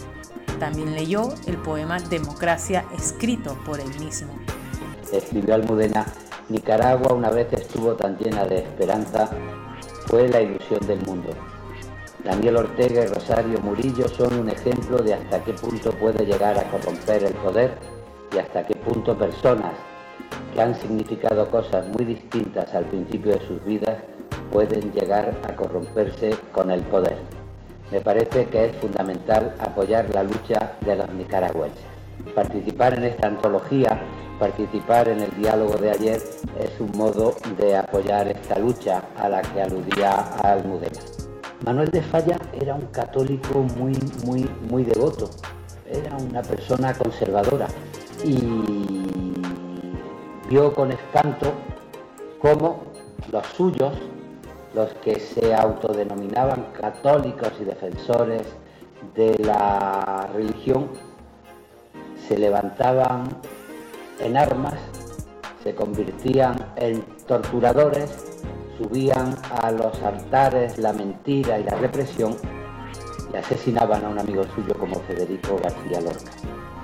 También 0.60 0.94
leyó 0.94 1.34
el 1.48 1.56
poema 1.56 1.98
Democracia 1.98 2.84
escrito 2.96 3.58
por 3.66 3.80
él 3.80 3.90
mismo. 3.98 4.32
Escribió 5.12 5.56
Almudena, 5.56 6.06
Nicaragua 6.48 7.12
una 7.14 7.30
vez 7.30 7.52
estuvo 7.52 7.94
tan 7.94 8.16
llena 8.16 8.44
de 8.44 8.58
esperanza, 8.58 9.28
fue 10.06 10.28
la 10.28 10.40
ilusión 10.40 10.86
del 10.86 11.00
mundo 11.04 11.30
Daniel 12.24 12.58
Ortega 12.58 13.04
y 13.04 13.06
Rosario 13.06 13.58
Murillo 13.60 14.06
son 14.08 14.40
un 14.40 14.50
ejemplo 14.50 14.98
de 14.98 15.14
hasta 15.14 15.42
qué 15.42 15.54
punto 15.54 15.90
puede 15.92 16.26
llegar 16.26 16.58
a 16.58 16.64
corromper 16.64 17.24
el 17.24 17.32
poder 17.34 17.78
y 18.34 18.38
hasta 18.38 18.66
qué 18.66 18.74
punto 18.74 19.16
personas 19.16 19.72
que 20.52 20.60
han 20.60 20.74
significado 20.74 21.50
cosas 21.50 21.86
muy 21.88 22.04
distintas 22.04 22.74
al 22.74 22.84
principio 22.84 23.32
de 23.32 23.46
sus 23.46 23.64
vidas 23.64 23.96
pueden 24.52 24.92
llegar 24.92 25.34
a 25.48 25.56
corromperse 25.56 26.36
con 26.52 26.70
el 26.70 26.82
poder. 26.82 27.16
Me 27.90 28.00
parece 28.00 28.44
que 28.46 28.66
es 28.66 28.76
fundamental 28.76 29.54
apoyar 29.58 30.06
la 30.14 30.22
lucha 30.22 30.72
de 30.82 30.96
los 30.96 31.10
nicaragüenses. 31.14 31.84
Participar 32.34 32.94
en 32.94 33.04
esta 33.04 33.28
antología, 33.28 33.98
participar 34.38 35.08
en 35.08 35.20
el 35.20 35.30
diálogo 35.36 35.76
de 35.76 35.90
ayer 35.90 36.22
es 36.58 36.80
un 36.80 36.92
modo 36.96 37.34
de 37.56 37.76
apoyar 37.76 38.28
esta 38.28 38.58
lucha 38.58 39.02
a 39.16 39.28
la 39.28 39.40
que 39.40 39.62
aludía 39.62 40.20
Almudena. 40.42 41.00
Manuel 41.64 41.90
de 41.90 42.00
Falla 42.00 42.38
era 42.58 42.74
un 42.74 42.86
católico 42.86 43.60
muy, 43.76 43.92
muy, 44.24 44.48
muy 44.70 44.82
devoto, 44.82 45.28
era 45.86 46.16
una 46.16 46.40
persona 46.40 46.94
conservadora 46.94 47.66
y 48.24 49.04
vio 50.48 50.72
con 50.72 50.90
espanto 50.90 51.52
cómo 52.40 52.84
los 53.30 53.46
suyos, 53.48 53.92
los 54.74 54.90
que 55.04 55.20
se 55.20 55.54
autodenominaban 55.54 56.68
católicos 56.80 57.52
y 57.60 57.64
defensores 57.64 58.42
de 59.14 59.36
la 59.40 60.30
religión, 60.32 60.88
se 62.26 62.38
levantaban 62.38 63.28
en 64.18 64.36
armas, 64.38 64.78
se 65.62 65.74
convertían 65.74 66.56
en 66.76 67.02
torturadores 67.26 68.40
subían 68.80 69.36
a 69.62 69.70
los 69.70 70.02
altares 70.02 70.78
la 70.78 70.92
mentira 70.92 71.58
y 71.58 71.64
la 71.64 71.76
represión 71.76 72.34
y 73.32 73.36
asesinaban 73.36 74.04
a 74.04 74.08
un 74.08 74.18
amigo 74.18 74.42
suyo 74.54 74.74
como 74.78 75.00
Federico 75.00 75.58
García 75.62 76.00
Lorca. 76.00 76.32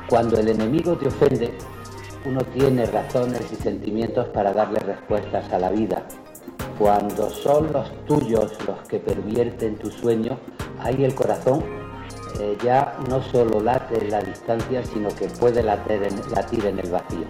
Cuando 0.08 0.38
el 0.38 0.48
enemigo 0.48 0.96
te 0.96 1.08
ofende, 1.08 1.54
uno 2.26 2.42
tiene 2.52 2.84
razones 2.86 3.40
y 3.50 3.56
sentimientos 3.56 4.28
para 4.28 4.52
darle 4.52 4.78
respuestas 4.80 5.50
a 5.52 5.58
la 5.58 5.70
vida. 5.70 6.06
Cuando 6.78 7.30
son 7.30 7.72
los 7.72 7.90
tuyos 8.04 8.52
los 8.66 8.86
que 8.88 8.98
pervierten 8.98 9.76
tu 9.76 9.90
sueño, 9.90 10.38
ahí 10.80 11.02
el 11.02 11.14
corazón 11.14 11.64
eh, 12.40 12.58
ya 12.62 12.98
no 13.08 13.22
solo 13.22 13.60
late 13.60 13.98
en 14.04 14.10
la 14.10 14.20
distancia, 14.20 14.84
sino 14.84 15.08
que 15.08 15.28
puede 15.28 15.62
latir 15.62 16.02
en, 16.02 16.20
latir 16.32 16.66
en 16.66 16.78
el 16.78 16.90
vacío. 16.90 17.26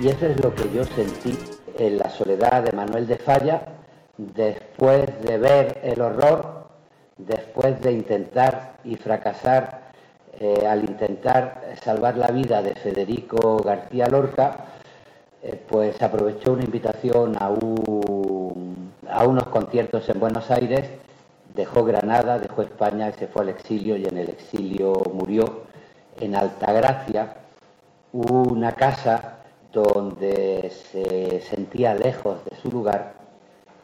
Y 0.00 0.08
eso 0.08 0.26
es 0.26 0.42
lo 0.42 0.52
que 0.52 0.68
yo 0.72 0.84
sentí 0.84 1.38
en 1.78 1.98
la 1.98 2.10
soledad 2.10 2.64
de 2.64 2.72
Manuel 2.72 3.06
de 3.06 3.16
Falla 3.16 3.83
después 4.16 5.06
de 5.22 5.38
ver 5.38 5.80
el 5.82 6.00
horror, 6.00 6.68
después 7.16 7.80
de 7.80 7.92
intentar 7.92 8.74
y 8.84 8.96
fracasar 8.96 9.92
eh, 10.40 10.66
al 10.66 10.80
intentar 10.80 11.62
salvar 11.82 12.16
la 12.16 12.28
vida 12.28 12.62
de 12.62 12.74
Federico 12.74 13.58
García 13.58 14.08
Lorca, 14.08 14.66
eh, 15.42 15.60
pues 15.68 16.00
aprovechó 16.02 16.52
una 16.52 16.64
invitación 16.64 17.36
a, 17.38 17.46
a 17.46 19.26
unos 19.26 19.46
conciertos 19.48 20.08
en 20.08 20.20
Buenos 20.20 20.50
Aires, 20.50 20.88
dejó 21.54 21.84
Granada, 21.84 22.38
dejó 22.38 22.62
España 22.62 23.10
y 23.10 23.12
se 23.12 23.28
fue 23.28 23.42
al 23.42 23.50
exilio 23.50 23.96
y 23.96 24.06
en 24.06 24.18
el 24.18 24.30
exilio 24.30 24.92
murió 25.12 25.64
en 26.20 26.34
Altagracia, 26.34 27.34
una 28.12 28.72
casa 28.72 29.38
donde 29.72 30.70
se 30.70 31.40
sentía 31.40 31.94
lejos 31.94 32.44
de 32.44 32.56
su 32.56 32.70
lugar 32.70 33.23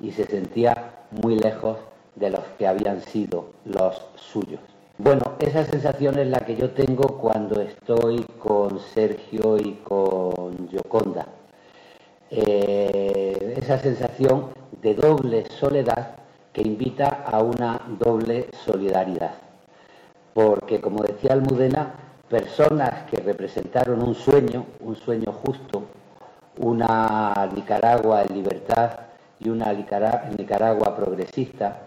y 0.01 0.13
se 0.13 0.25
sentía 0.25 1.05
muy 1.11 1.37
lejos 1.37 1.79
de 2.17 2.31
los 2.31 2.45
que 2.59 2.67
habían 2.67 3.01
sido 3.01 3.53
los 3.65 4.01
suyos. 4.17 4.61
Bueno, 4.99 5.33
esa 5.39 5.65
sensación 5.65 6.19
es 6.19 6.27
la 6.27 6.41
que 6.41 6.57
yo 6.57 6.71
tengo 6.71 7.19
cuando 7.19 7.61
estoy 7.61 8.23
con 8.39 8.79
Sergio 8.81 9.57
y 9.57 9.81
con 9.83 10.69
Yoconda. 10.69 11.27
Eh, 12.31 13.55
esa 13.57 13.79
sensación 13.79 14.51
de 14.83 14.95
doble 14.95 15.47
soledad 15.59 16.17
que 16.53 16.63
invita 16.63 17.25
a 17.27 17.43
una 17.43 17.81
doble 17.99 18.49
solidaridad. 18.65 19.35
Porque, 20.35 20.81
como 20.81 21.03
decía 21.03 21.33
Almudena, 21.33 21.95
personas 22.29 23.11
que 23.11 23.17
representaron 23.21 24.03
un 24.03 24.15
sueño, 24.15 24.67
un 24.81 24.97
sueño 24.97 25.33
justo, 25.33 25.83
una 26.59 27.49
Nicaragua 27.55 28.23
en 28.23 28.35
libertad, 28.35 28.91
y 29.41 29.49
una 29.49 29.73
Nicaragua 29.73 30.95
progresista, 30.95 31.81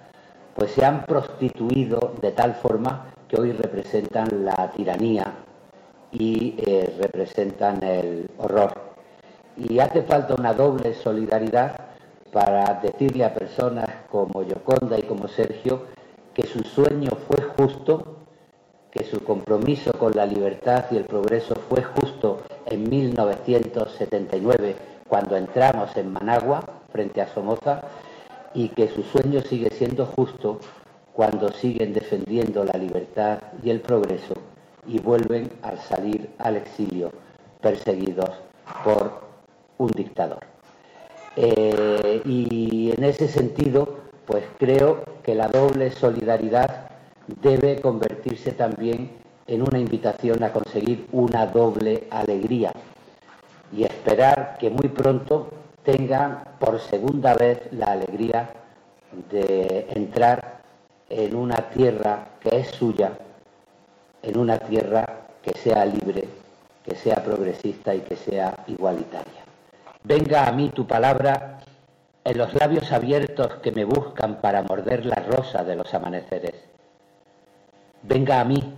pues 0.55 0.71
se 0.71 0.83
han 0.85 1.05
prostituido 1.05 2.13
de 2.21 2.31
tal 2.31 2.55
forma 2.55 3.13
que 3.27 3.39
hoy 3.39 3.51
representan 3.51 4.43
la 4.43 4.71
tiranía 4.71 5.33
y 6.11 6.55
eh, 6.57 6.95
representan 6.99 7.83
el 7.83 8.29
horror. 8.37 8.73
Y 9.57 9.79
hace 9.79 10.01
falta 10.03 10.35
una 10.35 10.53
doble 10.53 10.93
solidaridad 10.95 11.75
para 12.31 12.79
decirle 12.81 13.23
a 13.23 13.33
personas 13.33 13.87
como 14.09 14.43
Yoconda 14.43 14.97
y 14.97 15.03
como 15.03 15.27
Sergio 15.27 15.83
que 16.33 16.43
su 16.47 16.63
sueño 16.63 17.11
fue 17.27 17.41
justo, 17.55 18.17
que 18.89 19.03
su 19.03 19.23
compromiso 19.23 19.93
con 19.93 20.13
la 20.15 20.25
libertad 20.25 20.85
y 20.91 20.97
el 20.97 21.05
progreso 21.05 21.55
fue 21.69 21.83
justo 21.83 22.41
en 22.65 22.89
1979, 22.89 24.75
cuando 25.07 25.35
entramos 25.35 25.95
en 25.95 26.11
Managua, 26.11 26.63
frente 26.93 27.21
a 27.21 27.27
Somoza 27.27 27.81
y 28.53 28.69
que 28.69 28.87
su 28.87 29.03
sueño 29.03 29.41
sigue 29.41 29.69
siendo 29.71 30.05
justo 30.05 30.59
cuando 31.11 31.51
siguen 31.51 31.91
defendiendo 31.91 32.63
la 32.63 32.79
libertad 32.79 33.39
y 33.61 33.71
el 33.71 33.81
progreso 33.81 34.35
y 34.87 34.99
vuelven 34.99 35.51
al 35.63 35.79
salir 35.79 36.29
al 36.37 36.55
exilio 36.57 37.11
perseguidos 37.61 38.29
por 38.83 39.21
un 39.77 39.89
dictador. 39.91 40.45
Eh, 41.35 42.21
y 42.25 42.91
en 42.95 43.03
ese 43.03 43.27
sentido, 43.27 43.97
pues 44.25 44.43
creo 44.59 45.03
que 45.23 45.33
la 45.33 45.47
doble 45.47 45.91
solidaridad 45.91 46.91
debe 47.41 47.81
convertirse 47.81 48.51
también 48.51 49.11
en 49.47 49.61
una 49.61 49.79
invitación 49.79 50.43
a 50.43 50.53
conseguir 50.53 51.07
una 51.11 51.47
doble 51.47 52.07
alegría 52.11 52.71
y 53.75 53.83
esperar 53.83 54.57
que 54.59 54.69
muy 54.69 54.89
pronto 54.89 55.49
tengan 55.83 56.43
por 56.59 56.79
segunda 56.79 57.33
vez 57.33 57.61
la 57.71 57.87
alegría 57.87 58.49
de 59.29 59.87
entrar 59.89 60.61
en 61.09 61.35
una 61.35 61.69
tierra 61.69 62.27
que 62.39 62.59
es 62.59 62.67
suya, 62.69 63.11
en 64.21 64.37
una 64.37 64.57
tierra 64.57 65.05
que 65.41 65.53
sea 65.57 65.85
libre, 65.85 66.27
que 66.83 66.95
sea 66.95 67.23
progresista 67.23 67.93
y 67.93 68.01
que 68.01 68.15
sea 68.15 68.55
igualitaria. 68.67 69.43
Venga 70.03 70.47
a 70.47 70.51
mí 70.51 70.69
tu 70.69 70.87
palabra 70.87 71.59
en 72.23 72.37
los 72.37 72.53
labios 72.53 72.91
abiertos 72.91 73.55
que 73.55 73.71
me 73.71 73.83
buscan 73.83 74.39
para 74.41 74.63
morder 74.63 75.05
la 75.05 75.15
rosa 75.15 75.63
de 75.63 75.75
los 75.75 75.93
amaneceres. 75.93 76.55
Venga 78.01 78.39
a 78.39 78.45
mí 78.45 78.73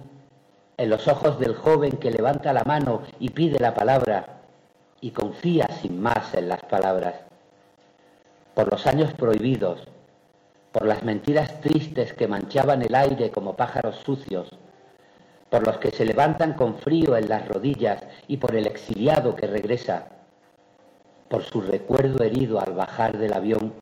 en 0.77 0.89
los 0.89 1.07
ojos 1.07 1.39
del 1.39 1.55
joven 1.55 1.93
que 1.93 2.11
levanta 2.11 2.53
la 2.53 2.63
mano 2.63 3.03
y 3.19 3.29
pide 3.29 3.59
la 3.59 3.73
palabra 3.73 4.41
y 5.05 5.11
confía 5.11 5.67
sin 5.83 6.01
más 6.01 6.33
en 6.33 6.49
las 6.49 6.63
palabras. 6.63 7.13
Por 8.55 8.71
los 8.71 8.87
años 8.87 9.13
prohibidos, 9.13 9.87
por 10.71 10.87
las 10.87 11.03
mentiras 11.03 11.61
tristes 11.61 12.13
que 12.13 12.27
manchaban 12.27 12.81
el 12.81 12.95
aire 12.95 13.29
como 13.29 13.55
pájaros 13.55 13.97
sucios, 13.97 14.49
por 15.51 15.63
los 15.63 15.77
que 15.77 15.91
se 15.91 16.05
levantan 16.05 16.53
con 16.53 16.79
frío 16.79 17.15
en 17.15 17.29
las 17.29 17.47
rodillas 17.47 18.03
y 18.27 18.37
por 18.37 18.55
el 18.55 18.65
exiliado 18.65 19.35
que 19.35 19.45
regresa, 19.45 20.07
por 21.29 21.43
su 21.43 21.61
recuerdo 21.61 22.23
herido 22.23 22.59
al 22.59 22.73
bajar 22.73 23.19
del 23.19 23.33
avión, 23.33 23.73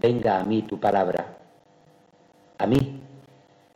venga 0.00 0.38
a 0.38 0.44
mí 0.44 0.62
tu 0.62 0.78
palabra. 0.78 1.36
A 2.58 2.66
mí, 2.68 3.00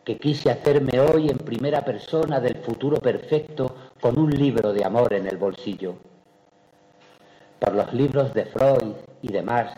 que 0.05 0.17
quise 0.17 0.49
hacerme 0.53 1.01
hoy 1.01 1.29
en 1.29 1.38
primera 1.38 1.85
persona 1.85 2.38
del 2.38 2.55
futuro 2.59 2.99
perfecto 2.99 3.75
con 4.01 4.17
un 4.17 4.31
libro 4.31 4.73
de 4.73 4.85
amor 4.85 5.12
en 5.14 5.27
el 5.27 5.38
bolsillo. 5.38 5.97
Por 7.59 7.75
los 7.75 7.92
libros 7.92 8.35
de 8.35 8.47
Freud 8.47 8.94
y 9.23 9.33
de 9.33 9.42
Marx, 9.42 9.73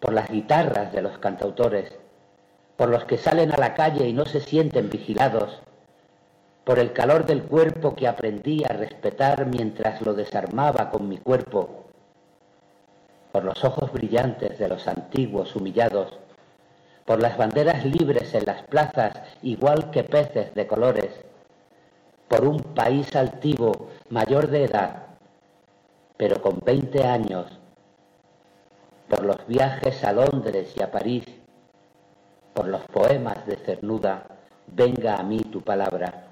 por 0.00 0.12
las 0.12 0.30
guitarras 0.30 0.92
de 0.92 1.02
los 1.02 1.18
cantautores, 1.18 1.92
por 2.76 2.88
los 2.88 3.04
que 3.04 3.18
salen 3.18 3.52
a 3.52 3.56
la 3.56 3.74
calle 3.74 4.06
y 4.08 4.12
no 4.12 4.24
se 4.26 4.40
sienten 4.40 4.90
vigilados, 4.90 5.60
por 6.64 6.78
el 6.78 6.92
calor 6.92 7.26
del 7.26 7.44
cuerpo 7.44 7.94
que 7.94 8.08
aprendí 8.08 8.64
a 8.64 8.68
respetar 8.68 9.46
mientras 9.46 10.02
lo 10.02 10.14
desarmaba 10.14 10.90
con 10.90 11.08
mi 11.08 11.18
cuerpo, 11.18 11.84
por 13.32 13.44
los 13.44 13.64
ojos 13.64 13.92
brillantes 13.92 14.58
de 14.58 14.68
los 14.68 14.88
antiguos 14.88 15.54
humillados, 15.54 16.18
por 17.04 17.22
las 17.22 17.36
banderas 17.36 17.84
libres 17.84 18.34
en 18.34 18.46
las 18.46 18.62
plazas 18.64 19.12
igual 19.42 19.90
que 19.90 20.02
peces 20.02 20.54
de 20.54 20.66
colores, 20.66 21.10
por 22.28 22.44
un 22.44 22.58
país 22.58 23.14
altivo, 23.14 23.88
mayor 24.10 24.48
de 24.48 24.64
edad, 24.64 25.05
pero 26.16 26.40
con 26.40 26.60
20 26.64 27.04
años, 27.04 27.46
por 29.08 29.24
los 29.24 29.46
viajes 29.46 30.02
a 30.04 30.12
Londres 30.12 30.74
y 30.76 30.82
a 30.82 30.90
París, 30.90 31.24
por 32.54 32.68
los 32.68 32.82
poemas 32.82 33.46
de 33.46 33.56
Cernuda, 33.56 34.26
venga 34.66 35.16
a 35.16 35.22
mí 35.22 35.40
tu 35.40 35.60
palabra, 35.62 36.28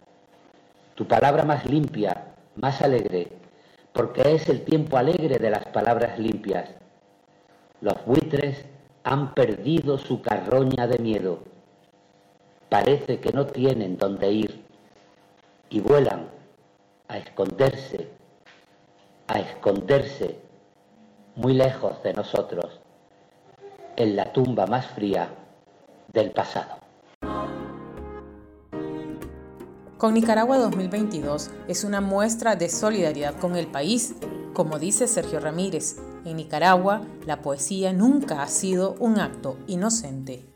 tu 0.95 1.07
palabra 1.07 1.45
más 1.45 1.67
limpia, 1.67 2.35
más 2.57 2.81
alegre, 2.83 3.29
porque 3.93 4.35
es 4.35 4.49
el 4.49 4.65
tiempo 4.65 4.97
alegre 4.97 5.39
de 5.39 5.51
las 5.51 5.67
palabras 5.67 6.19
limpias 6.19 6.71
los 7.85 8.03
buitres 8.07 8.65
han 9.03 9.35
perdido 9.35 9.99
su 9.99 10.23
carroña 10.23 10.87
de 10.87 10.99
miedo. 10.99 11.41
Parece 12.71 13.21
que 13.21 13.31
no 13.31 13.45
tienen 13.45 13.99
dónde 13.99 14.33
ir 14.33 14.65
y 15.69 15.81
vuelan 15.81 16.31
a 17.09 17.19
esconderse, 17.19 18.09
a 19.27 19.39
esconderse 19.39 20.39
muy 21.37 21.55
lejos 21.55 22.03
de 22.03 22.13
nosotros, 22.13 22.81
en 23.97 24.17
la 24.17 24.33
tumba 24.33 24.67
más 24.67 24.87
fría 24.87 25.29
del 26.13 26.31
pasado. 26.31 26.79
Con 29.99 30.15
Nicaragua 30.15 30.59
2022 30.59 31.51
es 31.67 31.85
una 31.85 32.01
muestra 32.01 32.57
de 32.57 32.69
solidaridad 32.69 33.35
con 33.39 33.57
el 33.57 33.67
país, 33.67 34.15
como 34.53 34.79
dice 34.79 35.07
Sergio 35.07 35.41
Ramírez, 35.41 35.97
en 36.25 36.37
Nicaragua, 36.37 37.03
la 37.27 37.43
poesía 37.43 37.93
nunca 37.93 38.43
ha 38.43 38.49
sido 38.49 38.97
un 38.99 39.19
acto 39.19 39.59
inocente. 39.67 40.54